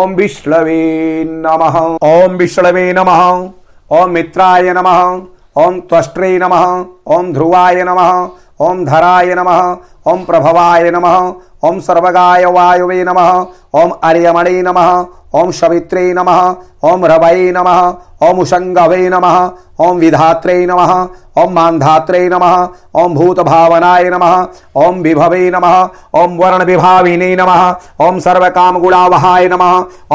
ओम 0.00 0.14
विष्णवे 0.14 0.82
नम 1.28 1.62
ओम 2.06 2.36
विष्णवे 2.36 2.92
नम 2.92 3.10
ओम 3.90 4.10
मित्राय 4.10 4.72
नम 4.72 4.88
ओम 5.56 5.78
त्वष्ट्रे 5.90 6.36
नम 6.38 6.52
ओम 7.14 7.32
ध्रुवाय 7.32 7.82
नम 7.84 7.98
ओम 8.60 8.84
धराय 8.84 9.34
नम 9.34 9.48
ओम 10.06 10.24
प्रभवाय 10.24 10.90
नम 10.90 11.06
ओम 11.64 11.78
सर्वगाय 11.80 12.44
वायुवे 12.54 13.02
नम 13.04 13.18
ओम 13.80 13.90
अर्यमणे 14.04 14.60
नम 14.62 14.78
ओम 15.34 15.50
सवित्रे 15.52 16.12
नम 16.14 16.28
ओम 16.88 17.04
रवये 17.06 17.52
नम 17.52 17.68
ओम 18.22 18.38
उषंगवे 18.40 19.08
नम 19.08 19.24
ओम 19.80 19.96
विधात्रे 19.98 20.54
नम 20.66 20.80
ओम 21.38 21.52
मांधात्रे 21.52 22.28
नम 22.28 22.44
ओम 23.00 23.14
भूत 23.14 23.40
भावनाय 23.40 24.08
नम 24.10 24.24
ओम 24.82 25.00
विभवे 25.02 25.50
नम 25.54 25.64
ओम 26.20 26.36
वर्ण 26.38 26.64
विभाविने 26.64 27.34
नम 27.36 27.50
ओम 28.04 28.18
सर्वकाम 28.18 28.78
गुणावहाय 28.78 29.48
नम 29.52 29.62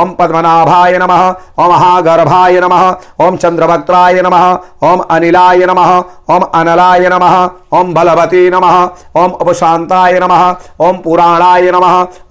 ओम 0.02 0.13
पद्मनाभाय 0.19 0.97
नम 0.97 1.12
ओम 1.12 1.69
महागर्भाय 1.69 2.60
नम 2.60 2.73
ओम 3.25 3.38
चंद्रभक्त्राय 3.38 4.21
नम 4.21 4.36
ओम 4.89 5.04
अनिलाय 5.10 5.65
नम 5.65 5.80
ओम 6.36 6.43
अनलाय 6.54 7.10
नम 7.13 7.25
ओम 7.80 7.93
बलवते 7.93 8.49
नम 8.49 8.65
ओम 9.15 9.38
उपशांताय 9.79 10.19
नम 10.19 10.33
ओम 10.79 10.97
पुराणाय 11.01 11.69
नम 11.71 11.85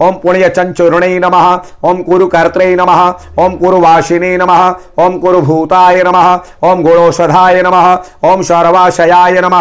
ओम 0.04 0.14
पुण्यचंचूर्णे 0.22 1.18
नम 1.18 1.34
ओम 1.82 2.02
कुरुकर्त्रे 2.02 2.74
नम 2.74 2.90
ओम 3.38 3.56
कुरुवासिने 3.56 4.36
नम 4.36 4.50
ओम 5.02 5.18
कुरुभूताय 5.18 6.02
नम 6.06 6.16
ओम 6.68 6.82
गुणोषधाय 6.82 7.62
नम 7.62 7.74
ओम 8.28 8.42
सर्वाशयाय 8.42 9.40
नम 9.40 9.54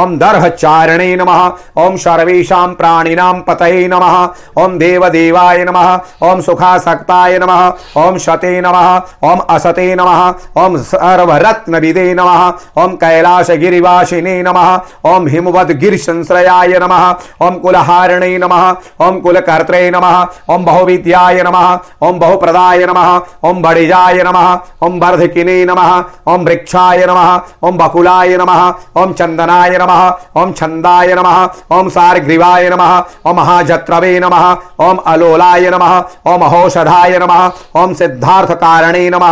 ओम 0.00 0.16
दर्हचारिणे 0.18 1.14
नम 1.16 1.30
ओम 1.76 1.96
सर्वेषां 1.96 2.66
प्राणिनां 2.74 3.32
पतये 3.48 3.86
नम 3.88 4.04
ओम 4.62 4.78
देवदेवाय 4.78 5.64
नम 5.64 5.78
ओम 6.28 6.40
सुखासक्ताय 6.40 7.38
नम 7.38 7.52
ओम 7.98 8.16
शते 8.18 8.60
नम 8.60 8.76
ओम 9.28 9.40
असते 9.48 9.94
नम 9.94 10.10
ओम 10.64 10.76
सर्वरत्नविदे 10.84 12.12
नम 12.14 12.28
ओम 12.82 12.94
कैलासगिरिवासिने 12.96 14.40
नम 14.42 14.58
ओम 15.08 15.26
हिमवद 15.28 15.70
गिरिशंश्रयाय 15.80 16.78
नम 16.78 16.94
ओम 17.42 17.58
कुलहारिणे 17.58 18.36
नम 18.38 18.54
ओम 19.06 19.18
कुलकर्त्रे 19.20 19.82
नम 19.90 20.06
ओम 20.54 20.64
बहुविद्याय 20.64 21.42
नम 21.46 21.56
ओम 22.06 22.18
बहुप्रदाय 22.18 22.86
नम 22.86 22.98
ओम 23.48 23.62
बड़िजाय 23.62 24.22
नम 24.26 24.38
ओम 24.86 24.98
वर्धकिने 25.00 25.64
नम 25.64 25.80
ओम 26.32 26.44
वृक्षाय 26.44 27.04
नम 27.10 27.20
ओम 27.68 27.78
बकुलाय 27.78 28.36
नम 28.40 28.52
ओम 29.02 29.12
चंदनाय 29.12 29.78
नम 29.78 29.92
ओम 30.40 30.52
छंदाय 30.52 31.14
नम 31.14 31.28
ओम 31.76 31.88
सारग्रीवाय 31.90 32.68
नम 32.70 32.82
ओम 33.26 33.36
महाजत्रवे 33.36 34.18
नम 34.20 34.34
ओम 34.86 34.96
अलोलाय 35.12 35.70
नम 35.70 35.84
ओम 36.32 36.44
अहोषधाय 36.46 37.18
नम 37.18 37.32
ओम 37.80 37.94
सिद्धार्थ 37.94 38.52
कारणे 38.62 39.08
नम 39.10 39.24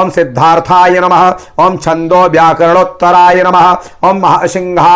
ओम 0.00 0.10
सिद्धार्थाय 0.10 1.00
नम 1.00 1.14
ओम 1.64 1.76
छंदो 1.78 2.22
व्याकरणोत्तराय 2.32 3.42
नम 3.46 3.56
ओम 4.08 4.20
महासिंहा 4.22 4.94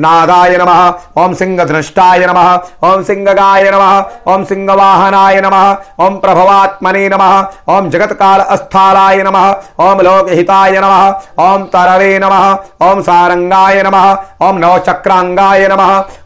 नादाय 0.00 0.56
नमः 0.58 1.22
ओम 1.22 1.34
सिंहधृष्टाय 1.34 2.26
नमः 2.26 2.50
ओम 2.88 3.02
सिंहगाय 3.02 3.70
नमः 3.70 4.32
ओम 4.32 4.44
सिंहवाहनाय 4.50 5.40
नमः 5.40 6.04
ओम 6.06 6.18
प्रभवात्मने 6.18 7.08
नमः 7.08 7.34
ओम 7.76 7.90
जगत्काल 7.90 8.40
अस्थालाय 8.56 9.22
नमः 9.22 9.48
ओम 9.86 10.00
लोकहिताय 10.08 10.80
नम 10.84 10.94
ओम 11.44 11.64
तरवे 11.74 12.18
नम 12.18 12.34
ओं 12.80 13.00
सारंगाय 13.02 13.82
नम 13.82 13.94
ओं 14.46 14.52
नवचक्रांगाय 14.58 15.66
नम 15.68 15.80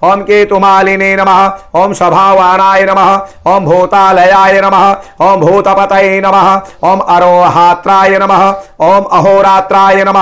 ओं 0.08 0.16
केतुमालिने 0.24 1.14
नम 1.16 1.30
ओं 1.80 1.92
सभावानाय 2.00 2.85
नम 2.88 3.00
ओं 3.50 3.61
भूतालयाय 3.64 4.61
नम 4.64 4.76
ओं 5.26 5.37
भूतपतये 5.40 6.20
नम 6.24 6.37
ओं 6.88 6.98
अरोहात्राय 7.14 8.18
नम 8.18 8.32
ओं 8.88 9.02
अहोरात्राय 9.18 10.04
नम 10.04 10.18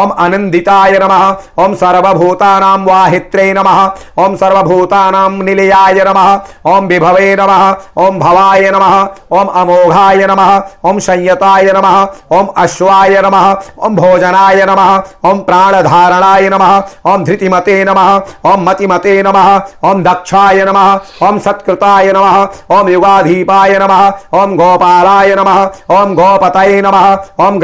ओं 0.00 0.08
अनंदिताय 0.26 0.98
नम 1.02 1.14
ओं 1.62 1.74
सर्वभूतानां 1.82 2.76
वाहित्रे 2.92 3.52
नमः 3.52 3.80
ओम 4.24 4.36
सर्वभूतानां 4.42 5.30
निलयाय 5.44 6.04
नमः 6.08 6.30
ओम 6.72 6.86
विभवे 6.86 7.34
नमः 7.40 7.64
ओम 8.04 8.18
भवाय 8.18 8.70
नमः 8.74 8.96
ओम 9.38 9.48
अमोघाय 9.60 10.26
नमः 10.30 10.52
ओम 10.88 10.98
संयताय 11.08 11.72
नमः 11.76 11.96
ओम 12.38 12.46
अश्वाय 12.64 13.20
नमः 13.24 13.50
ओम 13.86 13.96
भोजनाय 13.96 14.64
नमः 14.70 15.28
ओम 15.30 15.38
प्राणधारणाय 15.48 16.48
नमः 16.54 17.12
ओम 17.12 17.24
धृतिमते 17.24 17.82
नमः 17.84 18.50
ओम 18.52 18.68
मतिमते 18.68 19.22
नमः 19.22 19.50
ओम 19.90 20.02
दक्षाय 20.02 20.64
नमः 20.64 21.26
ओम 21.28 21.38
सत्कृताय 21.46 22.12
नमः 22.12 22.76
ओम 22.78 22.88
युगाधीपाय 22.88 23.78
नमः 23.78 24.02
ओम 24.40 24.56
गोपालाय 24.56 25.34
नमः 25.38 25.62
ओम 25.98 26.14
गोपतये 26.14 26.80
नमः 26.82 27.12
ओम 27.46 27.60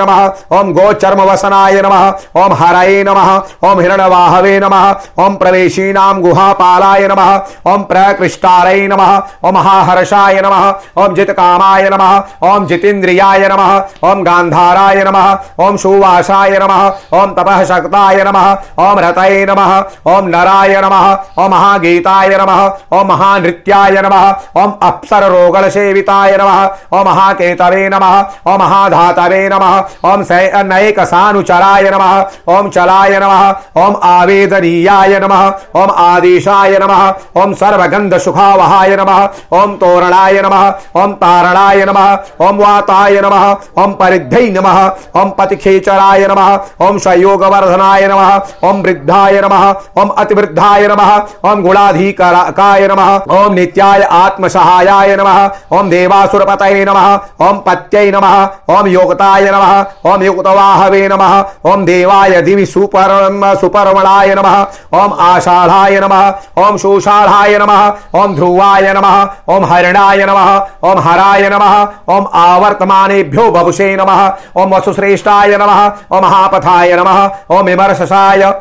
नमः 0.00 0.58
ओम 0.58 0.72
गोचर्मवसनाय 0.74 1.80
नमः 1.82 2.42
ओम 2.42 2.52
हरये 2.62 3.02
नमः 3.04 3.30
ओम 3.68 3.80
हिरण्यवाहवे 3.80 4.57
नमः 4.60 5.24
ओम 5.24 5.34
प्रवेशीनां 5.36 6.20
गुहापालाय 6.22 7.06
नमः 7.08 7.30
ओम 7.72 7.82
प्रकृष्टारय 7.90 8.86
नमः 8.88 9.12
ओम 9.48 9.54
महाहर्षाय 9.54 10.40
नमः 10.44 11.02
ओम 11.02 11.14
जितकामाय 11.14 11.88
नमः 11.90 12.48
ओम 12.48 12.66
जितेन्द्रियाय 12.66 13.48
नमः 13.48 14.08
ओम 14.10 14.22
गांधाराय 14.24 15.04
नमः 15.04 15.64
ओम 15.66 15.76
सुवासाय 15.84 16.58
नमः 16.62 17.18
ओम 17.20 17.34
तपः 17.34 17.64
शक्ताय 17.64 18.22
नमः 18.24 18.50
ओम 18.86 18.98
रतये 19.04 19.44
नमः 19.46 19.74
ओम 20.14 20.28
नराय 20.34 20.80
नमः 20.84 21.42
ओम 21.44 21.50
महागीताय 21.50 22.36
नमः 22.40 22.64
ओम 22.98 23.06
महानृत्याय 23.08 24.02
नमः 24.02 24.62
ओम 24.62 24.72
अप्सर 24.88 25.28
रोगल 25.32 25.68
सेविताय 25.70 26.36
नमः 26.36 26.98
ओम 26.98 27.08
महाकेतवे 27.08 27.88
नमः 27.88 28.52
ओम 28.52 28.58
महाधातवे 28.62 29.48
नमः 29.48 29.78
ओम 30.12 30.24
नैक 30.68 31.00
सानुचराय 31.12 31.90
नमः 31.90 32.68
चलाय 32.68 33.18
नमः 33.20 33.82
ओम 33.84 33.94
आवेदनीयाय 34.38 35.18
नमः 35.20 35.42
ओम 35.80 35.90
आदेशाय 36.00 36.78
नमः 36.78 37.40
ओम 37.42 37.52
सर्वगंध 37.60 38.16
सुखावहाय 38.24 38.96
नमः 38.96 39.20
ओम 39.58 39.74
तोरणाय 39.76 40.40
नमः 40.42 40.64
ओम 41.02 41.12
तारणाय 41.22 41.84
नमः 41.86 42.46
ओम 42.46 42.58
वाताय 42.58 43.20
नमः 43.24 43.46
ओम 43.82 43.92
परिद्धै 44.00 44.48
नमः 44.50 44.78
ओम 45.20 45.30
पतिखेचराय 45.38 46.26
नमः 46.30 46.86
ओम 46.86 46.98
संयोगवर्धनाय 47.06 48.06
नमः 48.08 48.68
ओम 48.68 48.82
वृद्धाय 48.82 49.40
नमः 49.44 49.66
ओम 50.02 50.08
अतिवृद्धाय 50.24 50.86
नमः 50.88 51.12
ओम 51.50 51.62
गुणाधिकाय 51.62 52.86
नमः 52.88 53.34
ओम 53.38 53.54
नित्याय 53.54 54.02
आत्मसहायाय 54.22 55.16
नमः 55.16 55.76
ओम 55.78 55.90
देवासुरपतये 55.90 56.84
नमः 56.84 57.46
ओम 57.48 57.58
पत्यै 57.66 58.10
नमः 58.10 58.76
ओम 58.78 58.86
योगताय 58.88 59.50
नमः 59.50 60.10
ओम 60.12 60.22
युक्तवाहवे 60.22 61.06
नमः 61.08 61.38
ओम 61.72 61.84
देवाय 61.84 62.40
दिवि 62.42 62.66
सुपर 62.66 63.16
सुपर्वणाय 63.60 64.27
नमः। 64.34 64.60
ओम 64.94 65.12
आषाढ़ाय 65.20 66.00
नमः। 66.00 66.28
ओम 66.58 66.76
शोषाढ़ाय 66.76 67.58
नमः। 67.58 67.86
ओम 68.14 68.34
ध्रुवाय 68.34 68.92
नम। 68.96 69.06
ओम 69.48 69.64
हरिणाय 69.64 70.26
नम। 70.26 70.40
ओम 70.88 70.98
हराय 70.98 71.48
नम। 71.48 71.64
ओम 72.08 72.26
आवर्तमानेभ्यो 72.34 73.50
बभुषे 73.50 73.96
नम। 73.96 74.10
ओम 74.56 74.74
वसुश्रेष्ठाय 74.74 75.56
नम। 75.56 75.70
ओम 76.16 76.22
महापथाय 76.22 76.96
नम। 76.96 77.30
ओम 77.50 77.66
विमर्शसाय। 77.66 78.52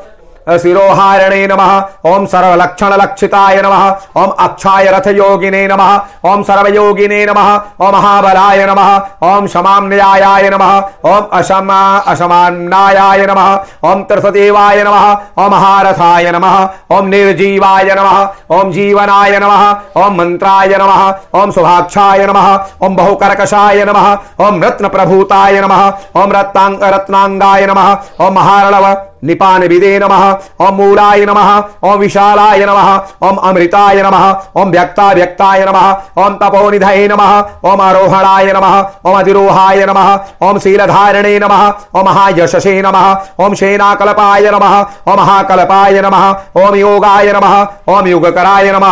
शिरोहारणे 0.64 1.46
नमः 1.48 1.72
ओम 2.12 2.26
सर्वलक्षण 2.34 2.94
लक्षिताय 3.02 3.62
नमः 3.62 3.84
ओम 4.22 4.30
अक्षाय 4.46 4.92
रथ 4.92 5.08
योगिने 5.18 5.66
नमः 5.68 6.30
ओम 6.32 6.44
सर्वयोगिने 6.44 7.26
नमः 7.26 7.50
ओम 7.86 7.96
महाबलाय 7.96 8.66
नमः 8.66 8.92
ओम 9.28 9.48
शमान्याय 9.54 10.50
नमः 10.50 10.78
ओम 11.12 11.26
अशमा 11.40 11.82
अशमान्नायाय 12.14 13.26
नमः 13.28 13.90
ओम 13.90 14.04
त्रिसदेवाय 14.10 14.84
नमः 14.84 15.44
ओम 15.44 15.52
महारथाय 15.52 16.32
नमः 16.32 16.58
ओम 16.98 17.08
निर्जीवाय 17.08 17.94
नमः 18.00 18.56
ओम 18.58 18.72
जीवनाय 18.72 19.40
नमः 19.40 19.66
ओम 20.04 20.16
मंत्राय 20.18 20.78
नमः 20.78 21.04
ओम 21.42 21.52
शुभाक्षाय 21.52 22.26
नमः 22.28 22.50
ओम 22.86 22.96
बहुकर्कशाय 22.96 23.84
नमः 23.86 24.46
ओम 24.48 24.64
रत्न 24.64 24.88
प्रभूताय 24.96 25.62
नमः 25.62 25.86
ओम 26.22 26.32
रत्नांग 26.32 26.84
रत्नांगाय 26.94 27.66
नमः 27.68 27.94
ओम 28.26 28.34
महारणव 28.34 28.86
निपान 29.24 29.64
विदे 29.68 29.98
नम 30.00 30.14
ओं 30.62 30.72
मूलाय 30.74 31.26
नम 31.26 31.40
ओं 31.84 31.96
विशालाय 31.98 32.66
नम 32.66 32.80
ओं 33.28 33.36
अमृताय 33.50 34.02
नम 34.04 34.16
ओं 34.56 34.66
व्यक्ता 34.72 35.12
व्यक्ताय 35.14 35.66
नम 35.66 35.78
ओम 36.24 36.36
तपोनिधये 36.38 37.08
नम 37.08 37.22
ओम 37.66 37.82
आरोहणाय 37.82 38.52
नम 38.54 38.66
ओम 39.10 39.20
अतिरोहाय 39.20 39.86
नम 39.86 40.00
ओं 40.42 40.58
शीलधारणे 40.60 41.38
नम 41.40 41.54
ओम 41.96 42.06
महायशसे 42.06 42.82
नम 42.82 42.98
ओं 43.40 43.54
शेनाकल्पाय 43.56 44.52
नम 44.52 44.66
ओम 45.12 45.16
महाकल्पाय 45.18 46.02
नम 46.02 46.16
ओम 46.58 46.76
योगाय 46.76 47.32
नम 47.34 47.46
ओम 47.94 48.08
युगकराय 48.08 48.72
नम 48.72 48.86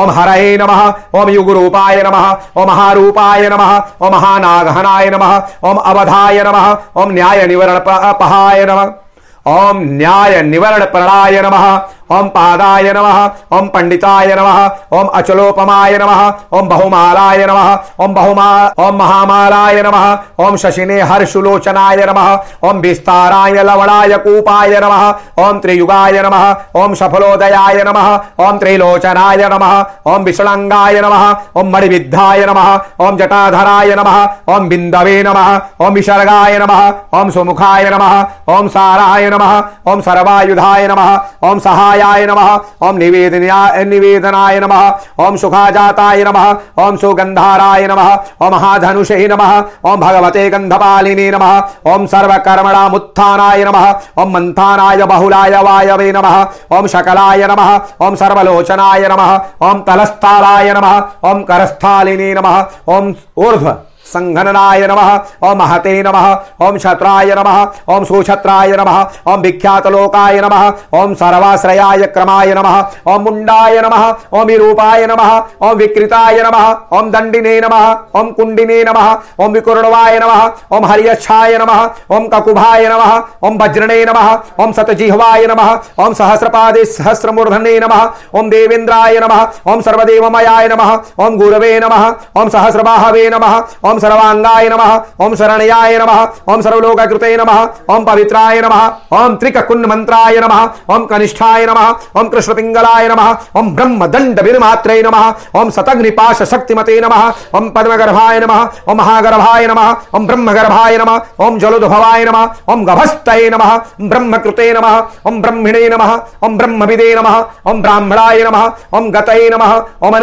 ओम 0.00 0.10
हरये 0.18 0.56
नम 0.56 0.72
ओम 1.20 1.28
युगरूपाय 1.30 2.02
नम 2.02 2.16
ओम 2.56 2.68
महारूपाय 2.68 3.48
नम 3.48 3.62
ओम 4.02 4.12
महानागहनाय 4.12 5.10
नम 5.10 5.24
ओम 5.68 5.76
अवधाय 5.84 6.42
नम 6.46 6.58
ओम 7.02 7.12
न्याय 7.12 7.46
निवरण 7.46 7.78
पहाय 7.86 8.64
नम 8.64 9.01
ओम 9.46 9.78
न्याय 9.82 10.40
निवरण 10.42 10.84
प्रणाय 10.84 11.40
नमः। 11.42 11.64
ओम 12.12 12.28
पादाय 12.34 12.92
नमः 12.92 13.18
ओम 13.58 13.68
पंडिताय 13.74 14.34
नमः 14.36 14.58
ओम 14.98 15.06
अचलोपमाय 15.18 15.96
नमः 15.98 16.22
ओम 16.58 16.68
बहुमालाय 16.68 17.46
नमः 17.46 18.04
ओम 18.04 18.14
बहुमा 18.14 18.48
ओम 18.86 18.96
महामालाय 18.96 19.82
नमः 19.82 20.06
ओम 20.44 20.56
शशिने 20.62 21.00
हर्षुलोचनाय 21.10 22.04
नमः 22.06 22.68
ओम 22.68 22.80
विस्ताराय 22.80 23.62
लवणाय 23.64 24.16
कूपाय 24.24 24.78
नमः 24.84 25.04
ओम 25.44 25.58
त्रियुगाय 25.60 26.20
नमः 26.22 26.44
ओम 26.82 26.94
सफलोदयाय 27.02 27.82
नमः 27.88 28.08
ओम 28.46 28.58
त्रिलोचनाय 28.58 29.48
नमः 29.48 29.74
ओम 30.12 30.24
विषलंगाय 30.24 31.00
नमः 31.00 31.24
ओम 31.60 31.72
मणिविद्धाय 31.74 32.46
नमः 32.46 32.70
ओम 33.06 33.16
जटाधराय 33.16 33.94
नमः 33.96 34.18
ओम 34.54 34.68
बिंदवे 34.68 35.22
नमः 35.22 35.50
ओम 35.86 35.94
विसर्गाय 35.94 36.58
नमः 36.58 37.18
ओम 37.20 37.30
सुमुखाय 37.30 37.90
नमः 37.90 38.14
ओम 38.56 38.68
साराय 38.76 39.30
नमः 39.30 39.58
ओम 39.92 40.00
सर्वायुधाय 40.08 40.88
नमः 40.88 41.48
ओम 41.50 41.58
सहाय 41.66 42.01
निवेदनाय 42.02 42.26
नमः 42.26 42.88
ओम 42.88 42.96
निवेदनाय 42.96 43.84
निवेदनाय 43.84 44.58
नमः 44.60 45.24
ओम 45.24 45.36
सुखाजाताय 45.36 46.24
नमः 46.24 46.46
ओम 46.82 46.96
सुगंधाराय 46.96 47.86
नमः 47.88 48.08
ओम 48.42 48.54
महाधनुषे 48.54 49.26
नमः 49.28 49.52
ओम 49.90 50.00
भगवते 50.00 50.48
गंधपालिनी 50.50 51.30
नमः 51.30 51.92
ओम 51.92 52.06
सर्वकर्मणामुत्थानाय 52.06 53.64
नमः 53.64 53.86
ओम 54.22 54.32
मंथानाय 54.34 55.04
बहुलाय 55.12 55.62
वायवे 55.62 56.10
नमः 56.12 56.40
ओम 56.78 56.86
शकलाय 56.94 57.46
नमः 57.50 57.70
ओम 58.06 58.14
सर्वलोचनाय 58.22 59.08
नमः 59.12 59.32
ओम 59.70 59.80
तलस्थालाय 59.88 60.72
नमः 60.74 60.98
ओम 61.30 61.42
करस्थालिनी 61.50 62.32
नमः 62.34 62.60
ओम 62.96 63.14
ऊर्ध्व 63.38 63.74
संघननाय 64.14 64.86
नमः 64.86 65.10
ओम 65.48 65.58
महते 65.58 66.02
नमः 66.02 66.26
ओम 66.66 66.78
छत्राय 66.78 67.34
नमः 67.38 67.58
ओम 67.94 68.04
सुछत्राय 68.04 68.76
नमः 68.76 69.00
ओम 69.32 69.40
विख्यात 69.42 69.86
लोकाय 69.94 70.40
नमः 70.40 70.98
ओम 71.00 71.14
सर्वाश्रयाय 71.22 72.06
क्रमाय 72.14 72.54
नमः 72.54 73.12
ओम 73.12 73.22
मुंडाय 73.22 73.80
नमः 73.84 74.04
ओम 74.38 74.46
विरूपाय 74.46 75.06
नमः 75.06 75.32
ओम 75.68 75.76
विकृताय 75.78 76.42
नमः 76.42 76.96
ओम 76.98 77.10
दंडिने 77.10 77.58
नमः 77.60 78.18
ओम 78.20 78.30
कुंडिने 78.38 78.82
नमः 78.84 79.44
ओम 79.44 79.52
विकुर्णवाय 79.52 80.18
नमः 80.18 80.76
ओम 80.76 80.86
हरियच्छाय 80.86 81.58
नमः 81.58 82.14
ओम 82.16 82.28
ककुभाय 82.34 82.88
नमः 82.88 83.46
ओम 83.48 83.58
वज्रणे 83.62 84.04
नमः 84.04 84.28
ओम 84.64 84.72
सतजिह्वाय 84.72 85.46
नमः 85.46 85.72
ओम 86.04 86.14
सहस्रपादे 86.20 86.84
सहस्रमूर्धने 86.84 87.78
नमः 87.80 88.38
ओम 88.38 88.50
देवेन्द्राय 88.50 89.18
नमः 89.20 89.72
ओम 89.72 89.80
सर्वदेवमयाय 89.88 90.68
नमः 90.68 90.92
ओम 91.26 91.36
गुरवे 91.38 91.78
नमः 91.80 92.06
ओम 92.40 92.48
सहस्रबाहवे 92.48 93.28
नमः 93.30 93.58
ओम 93.90 93.98
सर्वांगाय 94.04 94.68
नमः 94.68 95.24
ओम 95.24 95.34
शरणयाय 95.40 95.98
नमः 95.98 96.52
ओम 96.52 96.60
सर्वलोककृते 96.66 97.36
नमः 97.36 97.58
ओम 97.94 98.04
पवित्राय 98.04 98.60
नमः 98.60 99.18
ओम 99.18 99.36
त्रिककुण्ड 99.40 99.86
मंत्राय 99.92 100.40
नमः 100.44 100.94
ओम 100.94 101.04
कनिष्ठाय 101.12 101.66
नमः 101.66 101.88
ओम 102.20 102.28
कृष्णपिंगलाय 102.34 103.08
नमः 103.08 103.58
ओम 103.58 103.74
ब्रह्मदंड 103.76 104.40
विरमात्रे 104.46 105.00
नमः 105.02 105.60
ओम 105.60 105.70
सतग्निपाश 105.78 106.42
शक्तिमते 106.52 107.00
नमः 107.00 107.28
ओम 107.58 107.68
पद्मगर्भाय 107.76 108.40
नमः 108.40 108.60
महागर्भाय 109.02 109.66
नमः 109.66 110.16
ओम 110.16 110.26
ब्रह्मगर्भाय 110.26 110.96
नमः 110.98 111.44
ओम 111.46 111.58
जलोद्भवाय 111.58 112.24
नमः 112.24 112.72
ओम 112.72 112.84
गभस्तये 112.84 113.48
नमः 113.50 113.76
ब्रह्मकृते 114.12 114.72
नमः 114.72 114.96
ओम 115.28 115.40
ब्रह्मिणे 115.42 115.88
नमः 115.88 116.12
ओम 116.46 116.56
ब्रह्मविदे 116.58 117.14
नमः 117.14 117.36
ओम 117.70 117.82
ब्राह्मणाय 117.82 118.42
नमः 118.44 118.64
ओम 118.98 119.10
गतये 119.16 119.48
नमः 119.50 119.74
ओम 120.06 120.16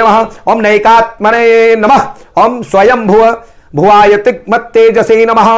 नमः 0.00 0.52
ओम 0.52 0.60
नैकात्मने 0.60 1.46
नमः 1.76 2.02
ओम 2.44 2.62
स्वयं 2.70 3.06
भुव 3.06 3.24
भुवाय 3.76 4.16
तिग्मत्तेजसे 4.24 5.24
नमः 5.26 5.50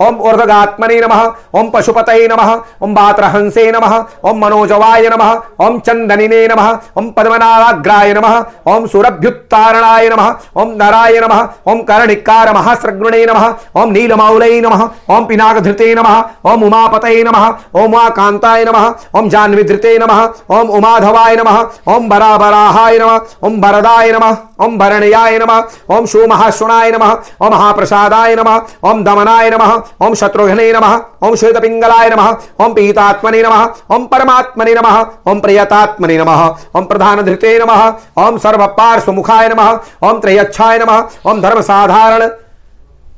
ओम 0.00 0.16
ऊर्धगात्मने 0.28 1.00
नमः 1.00 1.20
ओम 1.58 1.68
पशुपतये 1.74 2.26
नमः 2.28 2.50
ओम 2.84 2.94
बात्रहंसे 2.94 3.70
नमः 3.72 3.94
ओम 4.28 4.38
मनोजवाय 4.44 5.08
नमः 5.12 5.30
ओम 5.66 5.78
चंदनिने 5.86 6.40
नमः 6.48 6.68
ओम 6.98 7.10
पद्मनाराग्राय 7.16 8.12
नमः 8.14 8.34
ओम 8.72 8.86
सुरभ्युत्तारणाय 8.92 10.08
नमः 10.08 10.28
ओम 10.62 10.74
नराय 10.82 11.20
नमः 11.20 11.40
ओम 11.72 11.80
कर्णिकार 11.90 12.52
महासृगुणे 12.54 13.24
नमः 13.26 13.46
ओम 13.82 13.92
नीलमौलये 13.92 14.60
नमः 14.60 14.82
ओम 15.16 15.24
पिनाकधृते 15.26 15.94
नमः 15.94 16.50
ओम 16.52 16.64
उमापतये 16.64 17.22
नमः 17.24 17.46
ओम 17.48 17.84
उमाकांताय 17.86 18.64
नमः 18.64 19.18
ओम 19.18 19.28
जाह्नवीधृते 19.28 19.96
नमः 19.98 20.22
ओम 20.58 20.76
उमाधवाय 20.80 21.36
नमः 21.36 21.58
ओम 21.94 22.08
बराबराहाय 22.08 22.98
नमः 22.98 23.46
ओम 23.46 23.60
वरदाय 23.64 24.12
नमः 24.12 24.36
ओम 24.58 24.76
भरणयाय 24.78 25.38
नम 25.38 25.50
ओम 25.94 26.04
सुमहाश्वनाय 26.06 26.90
नम 26.90 27.02
ओम 27.02 27.50
महाप्रसादाय 27.50 28.34
नम 28.34 28.48
ओम 28.88 29.02
दमनाय 29.04 29.50
नम 29.50 29.62
ओम 30.06 30.14
शत्रुघ्ने 30.14 30.72
नम 30.72 30.84
ओम 31.26 31.34
श्वेतपिंगलाय 31.34 32.08
नम 32.10 32.22
ओम 32.64 32.72
पीतात्मने 32.72 33.42
नम 33.42 33.94
ओम 33.94 34.06
परमात्मने 34.06 34.74
नम 34.74 34.88
ओम 35.30 35.40
प्रियतात्मने 35.40 36.18
नम 36.18 36.30
ओम 36.76 36.84
प्रधान 36.84 37.22
धृते 37.24 37.58
नमः 37.58 37.84
ओम 38.24 38.38
सर्वपार्श्वमुखाय 38.38 39.48
नम 39.48 39.62
ओम 40.08 40.20
त्रयच्छाय 40.20 40.78
नम 40.78 40.90
ओम 41.30 41.40
धर्म 41.42 41.60
साधारण 41.62 42.28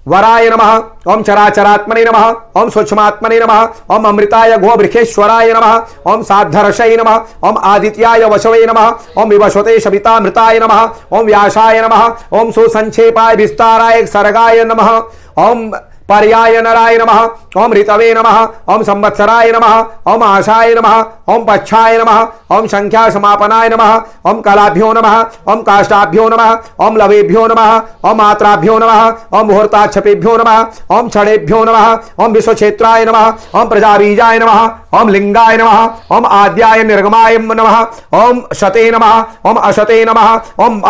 वराय 0.09 0.49
नम। 0.49 0.62
ओं 1.12 1.23
चराचरात्मने 1.23 2.05
नम। 2.05 2.16
ओं 2.57 2.68
सूक्ष्मात्मने 2.71 3.38
नम। 3.40 3.53
ओम 3.94 4.05
अमृताय 4.09 4.57
गोबृखेश्वराय 4.59 5.53
नम। 5.53 5.64
ओं 6.07 6.23
साधरशय 6.23 6.97
नम। 6.97 7.09
ओं 7.44 7.55
आदित्याय 7.64 8.25
वशवे 8.25 8.64
नम। 8.66 8.79
ओं 9.18 9.29
विवशते 9.29 9.79
शबितामृताय 9.81 10.59
नम। 10.59 10.73
ओं 11.12 11.25
व्यासाय 11.25 11.81
नम। 11.83 11.94
ओं 12.33 12.51
सुसंक्षेपाय 12.51 13.37
विस्ताराय 13.37 14.05
सर्गाय 14.07 14.64
नम। 14.64 14.81
ओम 15.38 15.71
पर्याय 16.09 16.61
नराय 16.62 16.97
नम 16.99 17.11
ओम 17.62 17.73
ऋतवे 17.73 18.12
नम 18.14 18.27
ओम 18.73 18.83
संवत्सराय 18.83 19.51
नम 19.53 19.64
ओम 20.12 20.23
आशाय 20.25 20.75
नमः 20.75 20.94
ओम 21.35 21.44
पच्छाय 21.44 21.97
नमः 21.99 22.57
ओम 22.57 22.66
संख्या 22.66 23.09
समापनाय 23.11 23.68
नम 23.68 23.83
ओम 24.31 24.40
कलाभ्यो 24.40 24.92
नम 24.92 25.07
ओम 25.53 25.62
काष्ठाभ्यो 25.62 26.29
नम 26.29 26.42
ओम 26.85 26.97
लवेभ्यो 26.97 27.47
नमः 27.47 28.09
ओम 28.11 28.16
मात्राभ्यो 28.18 28.79
नमः 28.79 29.38
ओम 29.38 29.47
मुहूर्ताक्षपेभ्यो 29.47 30.37
नम 30.37 30.51
ओम 30.97 31.09
क्षणेभ्यो 31.09 31.64
नम 31.64 32.23
ओम 32.25 32.33
विश्वक्षेत्राय 32.33 33.05
नम 33.05 33.18
ओम 33.61 33.68
प्रजाबीजाय 33.68 34.38
नम 34.38 34.51
ओम 34.99 35.09
लिंगाय 35.09 35.57
नम 35.57 36.14
ओम 36.16 36.27
आद्याय 36.38 36.85
निर्गमाय 36.85 37.38
नम 37.40 37.62
ओम 38.23 38.42
शते 38.61 38.90
नमः 38.90 39.51
ओम 39.51 39.57
अशते 39.68 40.05
नम 40.05 40.23
ओम 40.64 40.81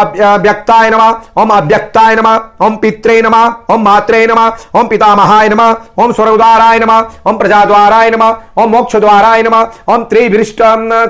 व्यक्ताय 0.46 0.90
नमः 0.90 1.42
ओम 1.42 1.56
अव्यक्ताय 1.56 2.16
नम 2.16 2.28
ओम 2.66 2.76
पित्रे 2.82 3.20
नम 3.22 3.36
ओम 3.74 3.84
मात्रे 3.84 4.26
नमः 4.26 4.78
ओम 4.78 4.88
पिता 4.88 5.07
पितामहाय 5.08 5.48
नम। 5.48 5.60
ओम 5.98 6.12
स्वरउदाराय 6.12 6.78
नम। 6.78 6.90
ओम 7.26 7.36
प्रजाद्वाराय 7.38 8.10
नम। 8.10 8.22
ओम 8.58 8.70
मोक्षद्वाराय 8.70 9.42
नम। 9.42 9.54
ओम 9.88 10.04
त्रिविष्ट 10.04 10.60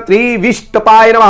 त्रिविष्टपाय 0.07 1.11
नम। 1.15 1.23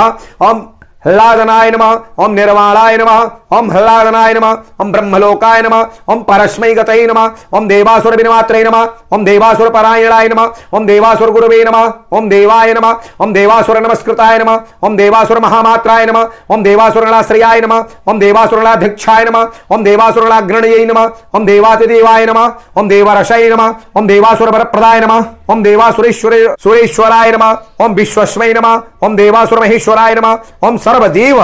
ओम 0.46 0.58
ह्लादनाय 1.06 1.70
नमः 1.70 2.22
ओम 2.24 2.32
निर्वाणाय 2.34 2.96
नमः 2.98 3.56
ओम 3.58 3.70
ह्लादनाय 3.72 4.34
नमः 4.34 4.56
ओम 4.80 4.90
ब्रह्मलोकाय 4.92 5.62
नमः 5.62 6.12
ओम 6.12 6.22
परस्मै 6.22 6.72
गतये 6.74 7.06
नमः 7.06 7.56
ओम 7.56 7.68
देवासुर 7.68 8.16
विनमात्रे 8.16 8.62
नमः 8.64 9.14
ओम 9.14 9.24
देवासुर 9.24 9.68
परायणाय 9.76 10.28
नमः 10.28 10.76
ओम 10.76 10.86
देवासुर 10.86 11.30
गुरुवे 11.36 11.62
नमः 11.64 12.16
ओम 12.18 12.28
देवाय 12.28 12.74
नमः 12.74 13.22
ओम 13.22 13.32
देवासुर 13.32 13.80
नमस्कृताय 13.86 14.38
नमः 14.38 14.86
ओम 14.86 14.96
देवासुर 14.96 15.38
महामात्राय 15.46 16.06
नमः 16.06 16.54
ओम 16.54 16.62
देवासुरणाश्रयाय 16.62 17.60
नमः 17.60 18.10
ओम 18.10 18.18
देवासुरणाध्यक्षाय 18.20 19.24
नमः 19.24 19.74
ओम 19.74 19.84
देवासुरणाग्रणये 19.84 20.84
नमः 20.84 21.36
ओम 21.36 21.46
देवातिदेवाय 21.46 22.26
नमः 22.26 22.80
ओम 22.80 22.88
देवरशय 22.88 23.48
नमः 23.54 23.98
ओम 23.98 24.06
देवासुर 24.06 24.50
वरप्रदाय 24.50 25.00
नमः 25.00 25.24
ओम 25.50 25.62
देवासुरेश्वर 25.62 26.34
सुरेश्वराय 26.62 27.30
नमः 27.32 27.84
ओम 27.84 27.94
विश्वस्मै 27.94 28.52
नमः 28.52 29.06
ओम 29.06 29.16
देवासुर 29.16 29.60
महेश्वराय 29.60 30.14
नमः 30.14 30.66
ओम 30.66 30.76
सर्वदेव 30.90 31.42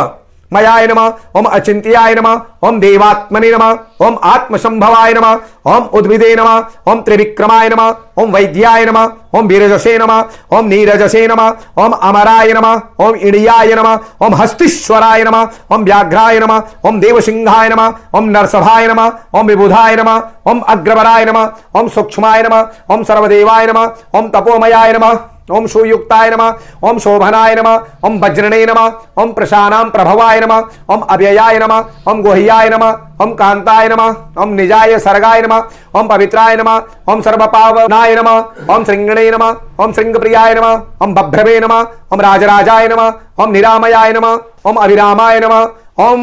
मयाय 0.53 0.86
नम। 0.86 0.99
ओम 1.36 1.44
अचिंत्याय 1.44 2.14
नम। 2.14 2.26
ओम 2.62 2.78
देवात्मने 2.80 3.51
नम। 3.53 3.64
ओम 4.01 4.16
आत्मसंभवाय 4.24 5.12
नम। 5.12 5.26
ओम 5.66 5.84
उद्भिदे 5.92 6.34
नम। 6.38 6.49
ओम 6.88 7.01
त्रिविक्रमाय 7.03 7.68
नम। 7.68 7.82
ओम 8.18 8.30
वैद्याय 8.30 8.84
नम। 8.84 8.99
ओम 9.37 9.47
वीरजसे 9.47 9.97
नम 9.99 10.12
ओम 10.57 10.66
नीरजसे 10.66 11.26
नम 11.26 11.41
ओम 11.78 11.93
अमराय 12.03 12.53
नम 12.53 12.66
ओम 13.05 13.14
इणियाय 13.28 13.74
नम 13.74 13.89
ओम 14.24 14.34
हस्तीश्वराय 14.34 15.24
नम 15.24 15.37
ओम 15.74 15.84
व्याघ्राय 15.84 16.41
नम 16.41 16.53
ओम 16.89 17.01
देवसिंहाय 17.01 17.68
नम 17.68 17.84
ओम 18.14 18.28
नरसभाय 18.30 18.87
नम 18.87 19.01
ओम 19.34 19.47
विबुधाय 19.47 19.97
नम 19.97 20.11
ओम 20.51 20.61
अग्रवराय 20.68 21.24
नम 21.24 21.39
ओम 21.76 21.89
सूक्ष्माय 21.95 22.43
नम 22.43 22.61
ओम 22.95 23.03
सर्वदेवाय 23.05 23.66
नम 23.66 23.78
ओम 24.14 24.28
तपोमयाय 24.28 24.93
नम 24.93 25.09
ओम 25.51 25.66
सुयुक्ताय 25.66 26.30
नम 26.30 26.41
ओम 26.89 26.99
शोभनाय 26.99 27.55
नम 27.55 27.66
ओम 28.07 28.18
वज्रणे 28.22 28.64
नम 28.66 28.78
ओम 29.22 29.32
प्रशानाम 29.32 29.91
प्रभवाय 29.91 30.41
नम 30.41 30.53
ओम 30.93 31.01
अव्ययाय 31.11 31.59
नम 31.59 31.72
ओम 32.11 32.22
गोह्याय 32.22 32.68
नम 32.68 32.84
ओम 33.22 33.34
कांताय 33.34 33.89
नम 33.89 34.01
ओम 34.43 34.55
निजाय 34.55 34.99
सर्गाय 34.99 35.43
नम 35.43 35.53
ओम 35.99 36.09
पवित्राय 36.09 36.57
नम 36.57 36.68
ओम 37.09 37.20
सर्वपावनाय 37.20 38.14
नम 38.14 38.28
ओम 38.28 38.84
श्रृंगणे 38.84 39.26
नम। 39.31 39.45
ओम 39.81 39.93
श्रृंगप्रियाय 39.93 40.55
नम। 40.55 40.66
ओम 41.03 41.14
बभ्रवे 41.14 41.59
नम। 41.61 41.72
ओम 42.12 42.20
राजराजाय 42.20 42.89
नम। 42.89 43.01
ओम 43.39 43.51
निरामयाय 43.51 44.12
नम। 44.12 44.27
ओम 44.66 44.77
अभिरामाय 44.77 45.41
नम। 45.41 45.55
ओम 45.99 46.22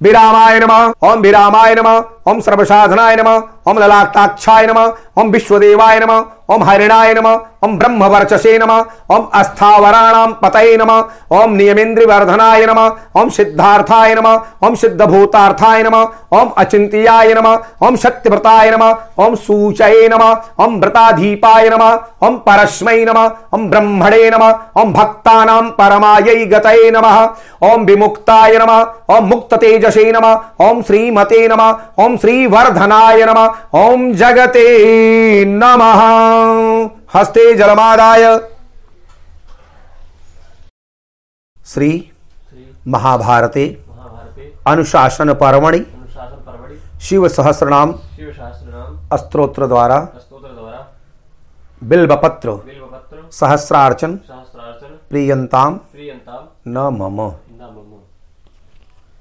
विरामाय 0.00 0.60
नम। 0.60 0.72
ओम 1.02 1.20
विरामाय 1.20 1.74
नम। 1.74 1.88
ओम 2.28 2.40
सर्वसाधनाय 2.46 3.16
नम 3.16 3.28
ओम 3.68 3.78
ललाटाक्षाय 3.78 4.66
नम 4.66 4.78
ओम 5.18 5.30
विश्वदेवाय 5.30 5.98
नम 6.00 6.12
ओम 6.50 6.62
हरिणाय 6.64 7.12
नम 7.14 7.26
ओम 7.64 7.76
ब्रह्मवर्चसे 7.78 8.56
नम 8.58 8.70
ओम 9.14 9.24
अस्थावराणाम 9.38 10.32
पतये 10.42 10.76
नम 10.76 10.90
ओम 11.38 11.54
नियमेन्द्रिवर्धनाय 11.56 12.64
नम 12.66 12.78
ओम 13.20 13.28
सिद्धार्थाय 13.36 14.14
नम 14.14 14.26
ओम 14.66 14.74
सिद्धभूतार्थाय 14.82 15.82
नम 15.82 15.96
ओम 16.38 16.48
अचिंत्याय 16.62 17.32
नम 17.34 17.46
ओम 17.86 17.96
सत्यव्रताय 18.04 18.70
नम 18.70 18.84
ओम 19.24 19.34
सूचये 19.46 20.08
नम 20.08 20.22
ओम 20.64 20.78
व्रताधीपाय 20.80 21.68
नम 21.68 21.84
ओम 22.26 22.36
परस्मै 22.46 22.96
नम 23.04 23.18
ओम 23.54 23.68
ब्रह्मणे 23.70 24.22
नम 24.30 24.44
ओम 24.80 24.92
भक्तानां 24.92 25.62
परमायै 25.78 26.44
गतये 26.52 26.90
नमः 26.90 27.18
ओम 27.68 27.84
विमुक्ताय 27.84 28.58
नम 28.58 28.72
ओम 29.16 29.28
मुक्ततेजसे 29.28 30.10
नम 30.12 30.26
ओम 30.68 30.82
श्रीमते 30.82 31.46
नम 31.48 31.62
ओम 32.04 32.16
श्रीवर्धनाय 32.20 33.24
नम। 33.24 33.38
ओम 33.74 34.12
जगते 34.12 34.64
नम। 35.44 35.82
हस्ते 37.14 37.54
जलमादाय। 37.54 38.38
श्री 41.66 42.12
महाभारते 42.88 43.64
अनुशासन 44.66 45.32
पर्वणि। 45.34 45.80
शिव 47.00 47.28
सहस्रनाम। 47.28 47.92
स्तोत्र 49.16 49.66
द्वारा। 49.66 50.00
बिल्वपत्र। 51.84 52.48
सहस्रार्चन। 53.32 54.16
प्रियंताम 55.10 55.80
न 56.68 56.78
मम 56.78 57.18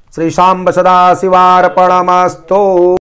नमः 0.08 0.16
श्री 0.16 0.32
शांब 0.32 0.72
सदा 0.72 1.14
शिवार्पणमस्तु। 1.14 2.55